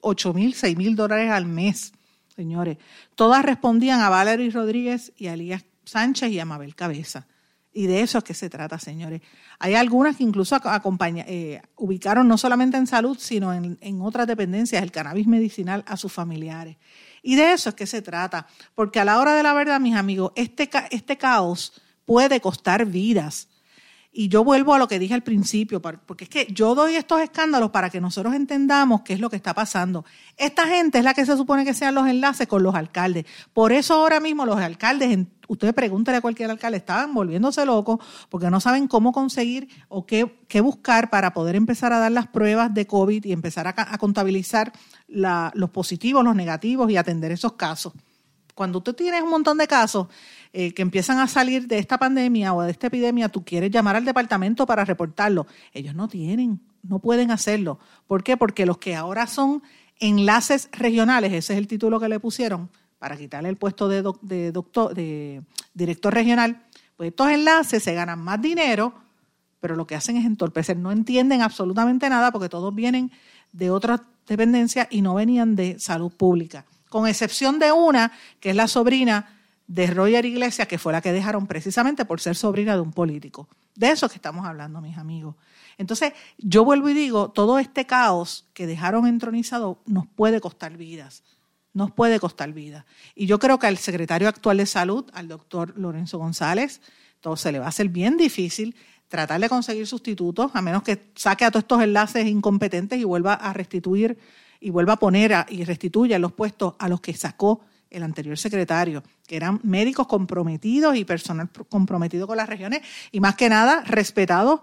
[0.00, 1.92] 8 mil, 6 mil dólares al mes,
[2.34, 2.78] señores.
[3.14, 7.26] Todas respondían a Valery Rodríguez y a Elías Sánchez y a Mabel Cabeza.
[7.72, 9.22] Y de eso es que se trata, señores.
[9.60, 14.82] Hay algunas que incluso eh, ubicaron no solamente en salud, sino en, en, otras dependencias,
[14.82, 16.78] el cannabis medicinal a sus familiares.
[17.22, 18.46] Y de eso es que se trata.
[18.74, 23.48] Porque a la hora de la verdad, mis amigos, este, este caos puede costar vidas.
[24.12, 27.20] Y yo vuelvo a lo que dije al principio, porque es que yo doy estos
[27.20, 30.04] escándalos para que nosotros entendamos qué es lo que está pasando.
[30.36, 33.24] Esta gente es la que se supone que sean los enlaces con los alcaldes.
[33.52, 38.50] Por eso ahora mismo los alcaldes, ustedes pregúntenle a cualquier alcalde, estaban volviéndose locos porque
[38.50, 42.74] no saben cómo conseguir o qué, qué buscar para poder empezar a dar las pruebas
[42.74, 44.72] de COVID y empezar a, contabilizar
[45.06, 47.92] los positivos, los negativos y atender esos casos.
[48.56, 50.08] Cuando usted tiene un montón de casos,
[50.52, 53.94] eh, que empiezan a salir de esta pandemia o de esta epidemia, tú quieres llamar
[53.94, 55.46] al departamento para reportarlo.
[55.72, 57.78] Ellos no tienen, no pueden hacerlo.
[58.08, 58.36] ¿Por qué?
[58.36, 59.62] Porque los que ahora son
[60.00, 64.50] enlaces regionales, ese es el título que le pusieron para quitarle el puesto de, de,
[64.50, 65.42] doctor, de
[65.72, 66.64] director regional,
[66.96, 68.92] pues estos enlaces se ganan más dinero,
[69.60, 70.76] pero lo que hacen es entorpecer.
[70.76, 73.12] No entienden absolutamente nada porque todos vienen
[73.52, 78.56] de otras dependencias y no venían de salud pública, con excepción de una, que es
[78.56, 79.39] la sobrina
[79.70, 83.48] de Roger Iglesias, que fue la que dejaron precisamente por ser sobrina de un político.
[83.76, 85.36] De eso que estamos hablando, mis amigos.
[85.78, 91.22] Entonces, yo vuelvo y digo, todo este caos que dejaron entronizado nos puede costar vidas.
[91.72, 92.84] nos puede costar vida.
[93.14, 96.80] Y yo creo que al secretario actual de salud, al doctor Lorenzo González,
[97.20, 98.74] todo se le va a hacer bien difícil
[99.06, 103.34] tratar de conseguir sustitutos, a menos que saque a todos estos enlaces incompetentes y vuelva
[103.34, 104.18] a restituir
[104.58, 107.60] y vuelva a poner y restituya los puestos a los que sacó
[107.90, 113.34] el anterior secretario, que eran médicos comprometidos y personal comprometido con las regiones y más
[113.34, 114.60] que nada respetados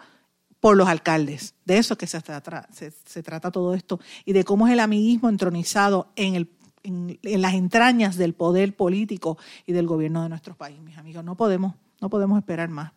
[0.60, 1.56] por los alcaldes.
[1.66, 6.50] De eso que se trata, todo esto y de cómo es el amiguismo entronizado en,
[7.22, 11.24] las entrañas del poder político y del gobierno de nuestro país, mis amigos.
[11.24, 12.94] No podemos, no podemos esperar más.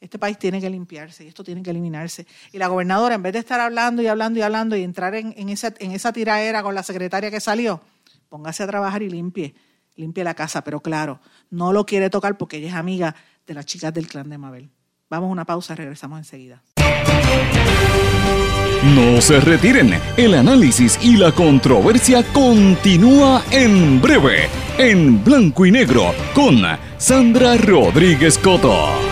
[0.00, 2.26] Este país tiene que limpiarse y esto tiene que eliminarse.
[2.52, 5.48] Y la gobernadora, en vez de estar hablando y hablando y hablando y entrar en,
[5.48, 7.80] esa, en esa tiraera con la secretaria que salió,
[8.28, 9.54] póngase a trabajar y limpie,
[9.96, 10.64] limpie la casa.
[10.64, 11.20] Pero claro,
[11.50, 13.14] no lo quiere tocar porque ella es amiga
[13.46, 14.70] de las chicas del clan de Mabel.
[15.08, 16.62] Vamos a una pausa, regresamos enseguida.
[18.82, 26.12] No se retiren, el análisis y la controversia continúa en breve, en blanco y negro,
[26.34, 26.62] con
[26.98, 29.11] Sandra Rodríguez Coto.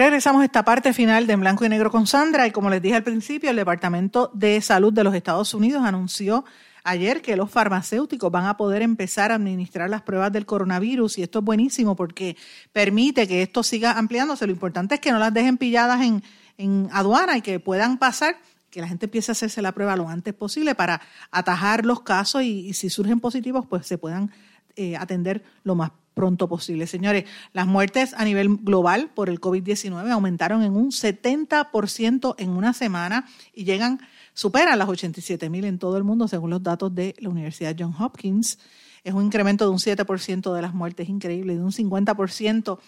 [0.00, 2.80] Regresamos a esta parte final de En Blanco y Negro con Sandra y como les
[2.80, 6.46] dije al principio, el Departamento de Salud de los Estados Unidos anunció
[6.84, 11.22] ayer que los farmacéuticos van a poder empezar a administrar las pruebas del coronavirus y
[11.22, 12.38] esto es buenísimo porque
[12.72, 14.46] permite que esto siga ampliándose.
[14.46, 18.36] Lo importante es que no las dejen pilladas en, aduana y que puedan pasar
[18.70, 22.42] que la gente empiece a hacerse la prueba lo antes posible para atajar los casos
[22.42, 24.30] y, si surgen positivos, pues se puedan
[24.76, 25.90] eh, atender lo más
[26.20, 26.86] pronto posible.
[26.86, 32.74] Señores, las muertes a nivel global por el COVID-19 aumentaron en un 70% en una
[32.74, 34.00] semana y llegan,
[34.34, 37.96] superan las 87 mil en todo el mundo, según los datos de la Universidad Johns
[37.98, 38.58] Hopkins.
[39.02, 42.78] Es un incremento de un 7% de las muertes, increíble, de un 50%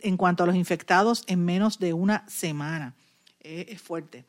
[0.00, 2.94] en cuanto a los infectados en menos de una semana.
[3.40, 4.24] es fuerte.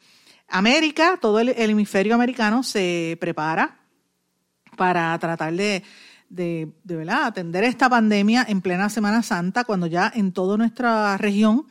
[0.49, 3.80] América, todo el hemisferio americano se prepara
[4.76, 5.82] para tratar de
[6.30, 7.25] de, ¿verdad?
[7.25, 11.65] atender esta pandemia en plena Semana Santa, cuando ya en toda nuestra región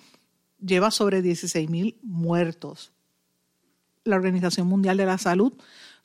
[0.61, 2.93] lleva sobre 16 mil muertos.
[4.05, 5.53] La Organización Mundial de la Salud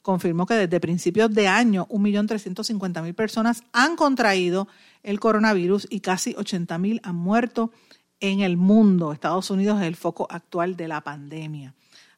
[0.02, 4.68] confirmó que desde principios de año 1.350.000 personas han contraído
[5.02, 7.72] el coronavirus y casi 80.000 han muerto
[8.20, 9.14] en el mundo.
[9.14, 11.74] Estados Unidos es el foco actual de la pandemia.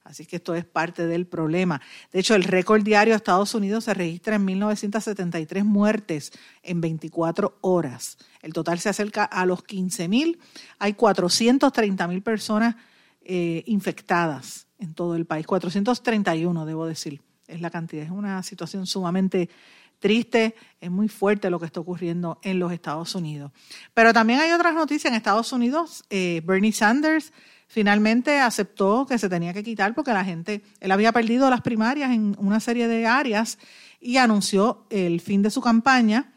[0.05, 1.81] Así que esto es parte del problema.
[2.13, 6.31] De hecho, el récord diario de Estados Unidos se registra en 1973 muertes
[6.61, 8.19] en 24 horas.
[8.43, 10.37] El total se acerca a los 15.000.
[10.77, 12.75] Hay 430.000 personas
[13.23, 15.47] eh, infectadas en todo el país.
[15.47, 18.03] 431, debo decir, es la cantidad.
[18.03, 19.49] Es una situación sumamente
[19.97, 23.51] triste, es muy fuerte lo que está ocurriendo en los Estados Unidos.
[23.95, 26.03] Pero también hay otras noticias en Estados Unidos.
[26.11, 27.33] Eh, Bernie Sanders
[27.68, 32.11] finalmente aceptó que se tenía que quitar porque la gente, él había perdido las primarias
[32.11, 33.57] en una serie de áreas
[33.99, 36.32] y anunció el fin de su campaña.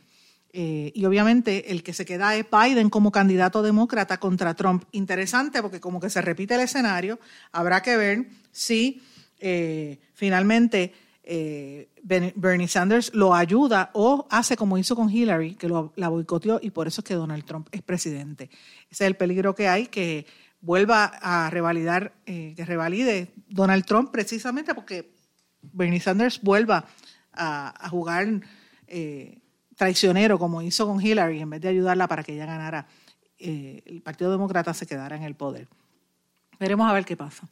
[0.50, 4.84] Eh, y obviamente el que se queda es Biden como candidato demócrata contra Trump.
[4.92, 7.20] Interesante porque como que se repite el escenario,
[7.52, 9.02] habrá que ver si
[9.38, 15.92] eh, finalmente eh, Bernie Sanders lo ayuda o hace como hizo con Hillary, que lo,
[15.96, 18.44] la boicoteó y por eso es que Donald Trump es presidente.
[18.90, 20.24] Ese es el peligro que hay, que
[20.60, 25.12] vuelva a revalidar, eh, que revalide Donald Trump precisamente porque
[25.62, 26.86] Bernie Sanders vuelva
[27.32, 28.40] a, jugar
[28.86, 29.38] eh,
[29.76, 32.86] traicionero como hizo con Hillary en vez de ayudarla para que ella ganara.
[33.38, 35.68] el Partido Demócrata se quedara en el poder.
[36.58, 37.48] Veremos a ver qué pasa.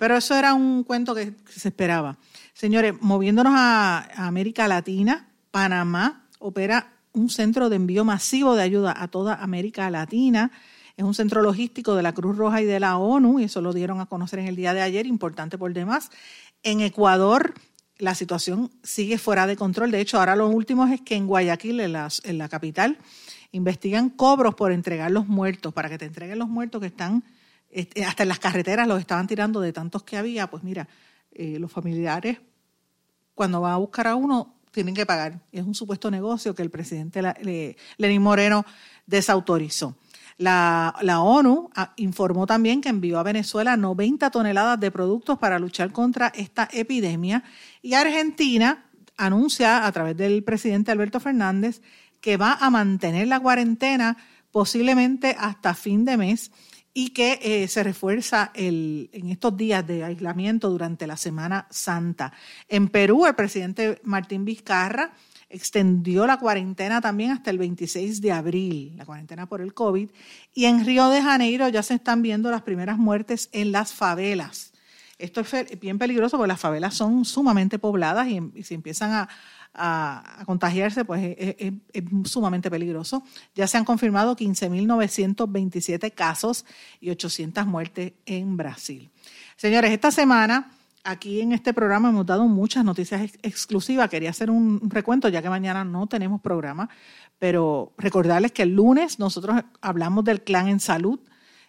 [0.00, 2.18] pero eso era un cuento que se esperaba.
[2.52, 9.08] Señores, moviéndonos a, América Latina, Panamá opera un centro de envío masivo de ayuda a
[9.08, 10.50] toda América Latina.
[10.96, 13.72] Es un centro logístico de la Cruz Roja y de la ONU, y eso lo
[13.72, 16.10] dieron a conocer en el día de ayer, importante por demás.
[16.62, 17.54] En Ecuador,
[17.98, 19.90] la situación sigue fuera de control.
[19.90, 22.98] De hecho, ahora lo último es que en Guayaquil, en la, capital,
[23.50, 27.24] investigan cobros por entregar los muertos, para que te entreguen los muertos que están,
[27.70, 30.48] este, hasta en las carreteras los estaban tirando de tantos que había.
[30.48, 30.88] Pues mira,
[31.32, 32.38] eh, los familiares,
[33.34, 35.40] cuando van a buscar a uno, tienen que pagar.
[35.50, 37.20] Es un supuesto negocio que el presidente
[37.96, 38.64] Lenín Moreno
[39.06, 39.96] desautorizó.
[40.36, 45.92] La, ONU ah, informó también que envió a Venezuela 90 toneladas de productos para luchar
[45.92, 47.44] contra esta epidemia
[47.82, 48.84] y Argentina
[49.16, 51.82] anuncia a través del presidente Alberto Fernández
[52.20, 54.16] que va a mantener la cuarentena
[54.50, 56.50] posiblemente hasta fin de mes
[56.94, 62.32] y que eh, se refuerza el, en estos días de aislamiento durante la Semana Santa.
[62.68, 65.12] En Perú, el presidente Martín Vizcarra
[65.48, 70.10] extendió la cuarentena también hasta el 26 de abril, la cuarentena por el COVID,
[70.54, 74.72] y en Río de Janeiro ya se están viendo las primeras muertes en las favelas.
[75.18, 79.28] Esto es bien peligroso porque las favelas son sumamente pobladas y, y se empiezan a,
[79.74, 81.72] a, contagiarse, pues es,
[82.24, 83.24] sumamente peligroso.
[83.54, 86.64] Ya se han confirmado 15.927 casos
[87.00, 89.10] y 800 muertes en Brasil.
[89.56, 90.70] Señores, esta semana
[91.04, 94.08] aquí en este programa hemos dado muchas noticias exclusivas.
[94.08, 96.88] Quería hacer un recuento, ya que mañana no tenemos programa,
[97.38, 101.20] pero recordarles que el lunes nosotros hablamos del clan en salud.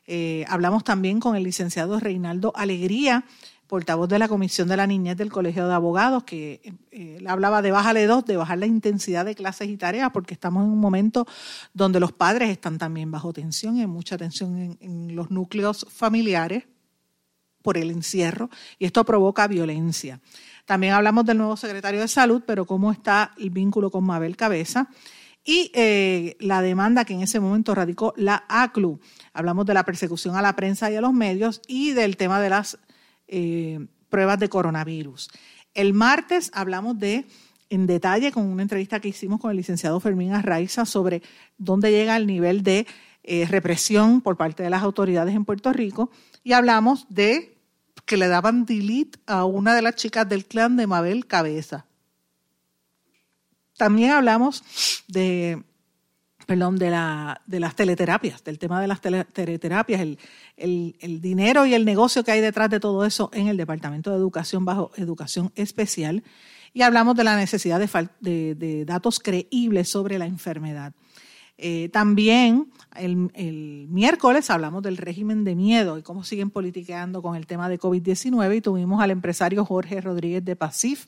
[0.07, 3.25] Eh, hablamos también con el licenciado Reinaldo Alegría
[3.67, 6.61] portavoz de la Comisión de la Niñez del Colegio de Abogados, que
[6.91, 10.63] eh, hablaba de bajarle dos, de bajar la intensidad de clases y tareas, porque estamos
[10.63, 11.25] en un momento
[11.73, 16.65] donde los padres están también bajo tensión, hay mucha tensión en, los núcleos familiares
[17.65, 20.21] por el encierro, y esto provoca violencia.
[20.65, 24.87] También hablamos del nuevo secretario de Salud, pero cómo está el vínculo con Mabel Cabeza
[25.43, 28.99] y eh, la demanda que en ese momento radicó la ACLU.
[29.33, 32.49] Hablamos de la persecución a la prensa y a los medios y del tema de
[32.49, 32.77] las
[33.27, 35.29] eh, pruebas de coronavirus.
[35.73, 37.25] El martes hablamos de
[37.71, 41.23] en detalle con una entrevista que hicimos con el licenciado Fermín Arraiza sobre
[41.57, 42.85] dónde llega el nivel de
[43.23, 46.11] eh, represión por parte de las autoridades en Puerto Rico
[46.43, 47.54] y hablamos de
[48.05, 51.85] que le daban delete a una de las chicas del clan de Mabel Cabeza.
[53.77, 54.63] También hablamos
[55.07, 55.63] de
[56.45, 60.17] perdón, de, la, de las teleterapias, del tema de las teleterapias, el,
[60.57, 64.17] el, dinero y el negocio que hay detrás de todo eso en el Departamento de
[64.17, 66.23] Educación bajo Educación Especial.
[66.73, 70.93] Y hablamos de la necesidad de, de, datos creíbles sobre la enfermedad.
[71.57, 77.47] Eh, también el, miércoles hablamos del régimen de miedo y cómo siguen politiqueando con el
[77.47, 81.05] tema de COVID-19 y tuvimos al empresario Jorge Rodríguez de Pasif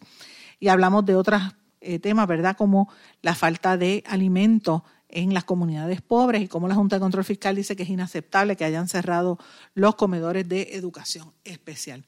[0.60, 1.42] y hablamos de otros
[1.82, 2.56] eh, temas, ¿verdad?
[2.56, 2.90] Como
[3.22, 7.56] la falta de alimento en las comunidades pobres y cómo la Junta de Control Fiscal
[7.56, 9.38] dice que es inaceptable que hayan cerrado
[9.74, 12.06] los comedores de educación especial.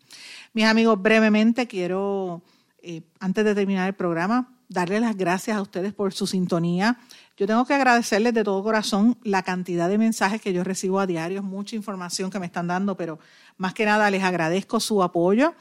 [0.54, 2.42] Mis amigos, brevemente quiero,
[2.82, 6.98] eh, antes de terminar el programa, darle las gracias a ustedes por su sintonía.
[7.36, 11.08] Yo tengo que agradecerles de todo corazón la cantidad de mensajes que yo recibo a
[11.08, 13.20] diario, mucha información que me están dando, pero
[13.58, 15.56] más que nada les agradezco su apoyo.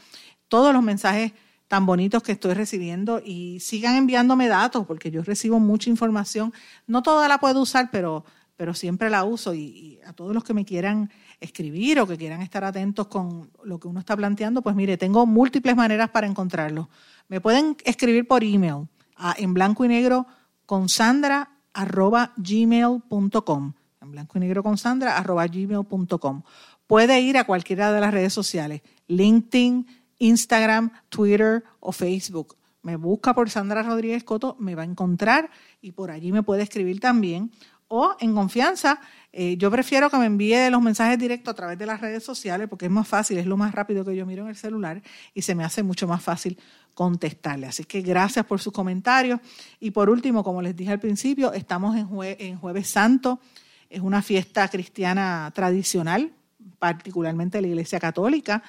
[0.49, 1.33] Todos los mensajes
[1.69, 6.53] tan bonitos que estoy recibiendo y sigan enviándome datos porque yo recibo mucha información.
[6.87, 8.25] No toda la puedo usar, pero,
[8.57, 12.43] pero siempre la uso y, a todos los que me quieran escribir o que quieran
[12.43, 16.89] estar atentos con lo que uno está planteando, pues mire, tengo múltiples maneras para encontrarlo.
[17.29, 18.89] Me pueden escribir por email
[19.19, 20.27] a en blanco y negro
[20.67, 26.43] con sandra arroba gmail.com en blanco y negro con sandra arroba gmail.com
[26.87, 29.87] puede ir a cualquiera de las redes sociales LinkedIn,
[30.19, 32.57] Instagram, Twitter o Facebook.
[32.83, 35.51] Me busca por Sandra Rodríguez Coto, me va a encontrar
[35.81, 37.51] y por allí me puede escribir también
[37.89, 39.01] o en confianza.
[39.33, 42.69] Eh, yo prefiero que me envíe los mensajes directos a través de las redes sociales
[42.69, 45.03] porque es más fácil, es lo más rápido que yo miro en el celular
[45.35, 46.59] y se me hace mucho más fácil
[46.95, 47.67] contestarle.
[47.67, 49.41] Así que gracias por sus comentarios.
[49.81, 53.41] Y por último, como les dije al principio, estamos en, Jueves Santo.
[53.89, 56.33] Es una fiesta cristiana tradicional,
[56.79, 58.63] particularmente la Iglesia Católica.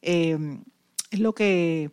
[0.00, 0.58] Eh,
[1.10, 1.90] es lo que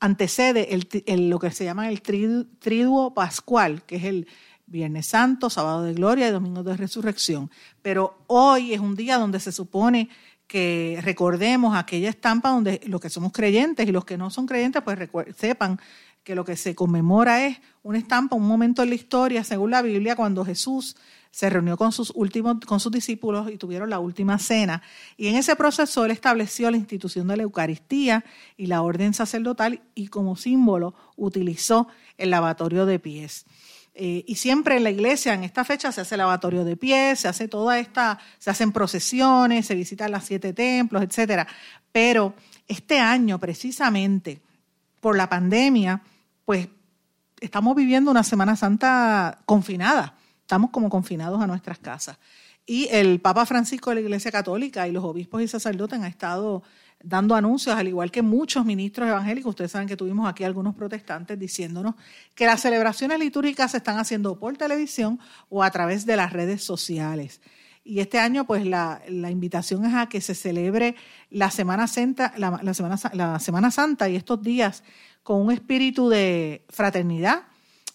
[0.00, 4.26] antecede el, lo que se llama el triduo pascual, que es el
[4.66, 7.50] Viernes Santo, Sábado de Gloria y Domingo de Resurrección.
[7.82, 10.08] Pero hoy es un día donde se supone
[10.46, 14.82] que recordemos aquella estampa donde los que somos creyentes y los que no son creyentes,
[14.82, 14.98] pues
[15.36, 15.80] sepan
[16.22, 19.82] que lo que se conmemora es una estampa, un momento en la historia, según la
[19.82, 20.96] Biblia, cuando Jesús
[21.30, 24.82] se reunió con sus últimos, con sus discípulos y tuvieron la última cena.
[25.16, 28.24] Y en ese proceso él estableció la institución de la Eucaristía
[28.56, 33.44] y la orden sacerdotal y como símbolo utilizó el lavatorio de pies.
[33.98, 37.28] Eh, y siempre en la iglesia, en esta fecha, se hace lavatorio de pies, se
[37.28, 41.46] hace toda esta, se hacen procesiones, se visitan los siete templos, etcétera.
[41.92, 42.34] Pero
[42.68, 44.42] este año, precisamente,
[45.00, 46.02] por la pandemia,
[46.44, 46.68] pues
[47.40, 50.14] estamos viviendo una Semana Santa confinada.
[50.42, 52.18] Estamos como confinados a nuestras casas.
[52.66, 56.62] Y el Papa Francisco de la Iglesia Católica y los obispos y sacerdotes han estado
[57.02, 59.50] dando anuncios, al igual que muchos ministros evangélicos.
[59.50, 61.94] Ustedes saben que tuvimos aquí algunos protestantes diciéndonos
[62.34, 66.62] que las celebraciones litúrgicas se están haciendo por televisión o a través de las redes
[66.62, 67.40] sociales.
[67.84, 70.96] Y este año, pues la, invitación es a que se celebre
[71.30, 74.82] la Semana, Santa, la, Semana, la Semana Santa y estos días
[75.22, 77.44] con un espíritu de fraternidad,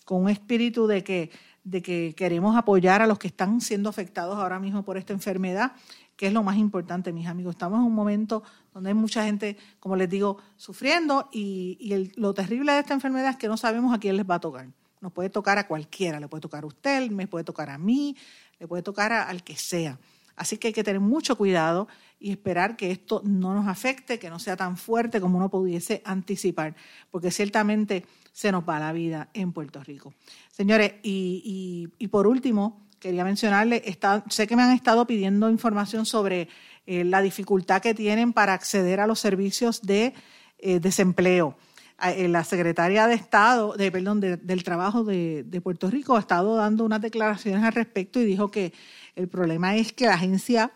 [0.05, 1.31] con un espíritu de que,
[1.65, 5.73] de que queremos apoyar a los que están siendo afectados ahora mismo por esta enfermedad
[6.21, 7.55] que es lo más importante, mis amigos.
[7.55, 8.43] Estamos en un momento
[8.75, 13.37] donde hay mucha gente, como les digo, sufriendo y, lo terrible de esta enfermedad es
[13.37, 14.69] que no sabemos a quién les va a tocar.
[14.99, 18.15] Nos puede tocar a cualquiera, le puede tocar a usted, me puede tocar a mí,
[18.59, 19.97] le puede tocar al que sea.
[20.35, 21.87] Así que hay que tener mucho cuidado
[22.19, 26.03] y esperar que esto no nos afecte, que no sea tan fuerte como uno pudiese
[26.05, 26.75] anticipar,
[27.09, 30.13] porque ciertamente se nos va la vida en Puerto Rico.
[30.51, 33.83] Señores, y, y por último, quería mencionarle,
[34.29, 36.47] sé que me han estado pidiendo información sobre
[36.85, 40.13] eh, la dificultad que tienen para acceder a los servicios de
[40.59, 41.57] eh, desempleo.
[42.03, 46.85] Eh, la secretaria de Estado, de, perdón, del Trabajo de, Puerto Rico ha estado dando
[46.85, 48.71] unas declaraciones al respecto y dijo que
[49.15, 50.71] el problema es que la agencia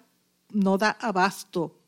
[0.52, 1.80] no da abasto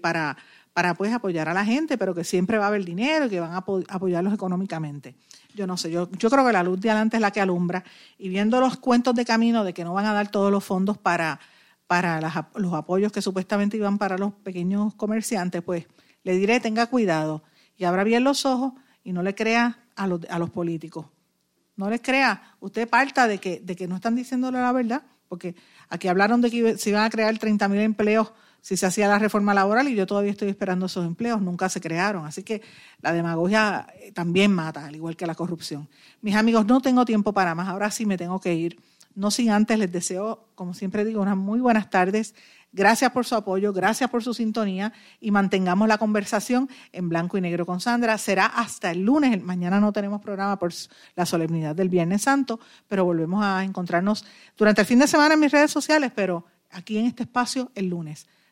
[0.00, 0.36] para,
[0.74, 3.40] para pues, apoyar a la gente, pero que siempre va a haber dinero y que
[3.40, 5.14] van a apoyarlos económicamente
[5.54, 7.84] yo no sé, yo, yo creo que la luz de adelante es la que alumbra
[8.18, 10.98] y viendo los cuentos de camino de que no van a dar todos los fondos
[10.98, 11.40] para,
[11.86, 12.20] para
[12.56, 15.86] los apoyos que supuestamente iban para los pequeños comerciantes, pues
[16.24, 17.44] le diré tenga cuidado
[17.76, 18.72] y abra bien los ojos
[19.04, 21.06] y no le crea a los, a los políticos.
[21.76, 25.54] No les crea, usted parta de que, de que no están diciéndole la verdad, porque
[25.88, 28.32] aquí hablaron de que se iban a crear 30.000 empleos
[28.64, 31.82] si se hacía la reforma laboral y yo todavía estoy esperando esos empleos, nunca se
[31.82, 32.24] crearon.
[32.24, 32.62] Así que
[33.02, 35.86] la demagogia eh, también mata, al igual que la corrupción.
[36.22, 38.80] Mis amigos, no tengo tiempo para más, ahora sí me tengo que ir.
[39.14, 42.34] No sin antes les deseo, como siempre digo, unas muy buenas tardes.
[42.72, 47.42] Gracias por su apoyo, gracias por su sintonía y mantengamos la conversación en blanco y
[47.42, 48.16] negro con Sandra.
[48.16, 49.42] Será hasta el lunes.
[49.42, 50.72] Mañana no tenemos programa por
[51.16, 52.58] la solemnidad del Viernes Santo,
[52.88, 54.24] pero volvemos a encontrarnos
[54.56, 57.90] durante el fin de semana en mis redes sociales, pero aquí en este espacio el
[57.90, 58.26] lunes.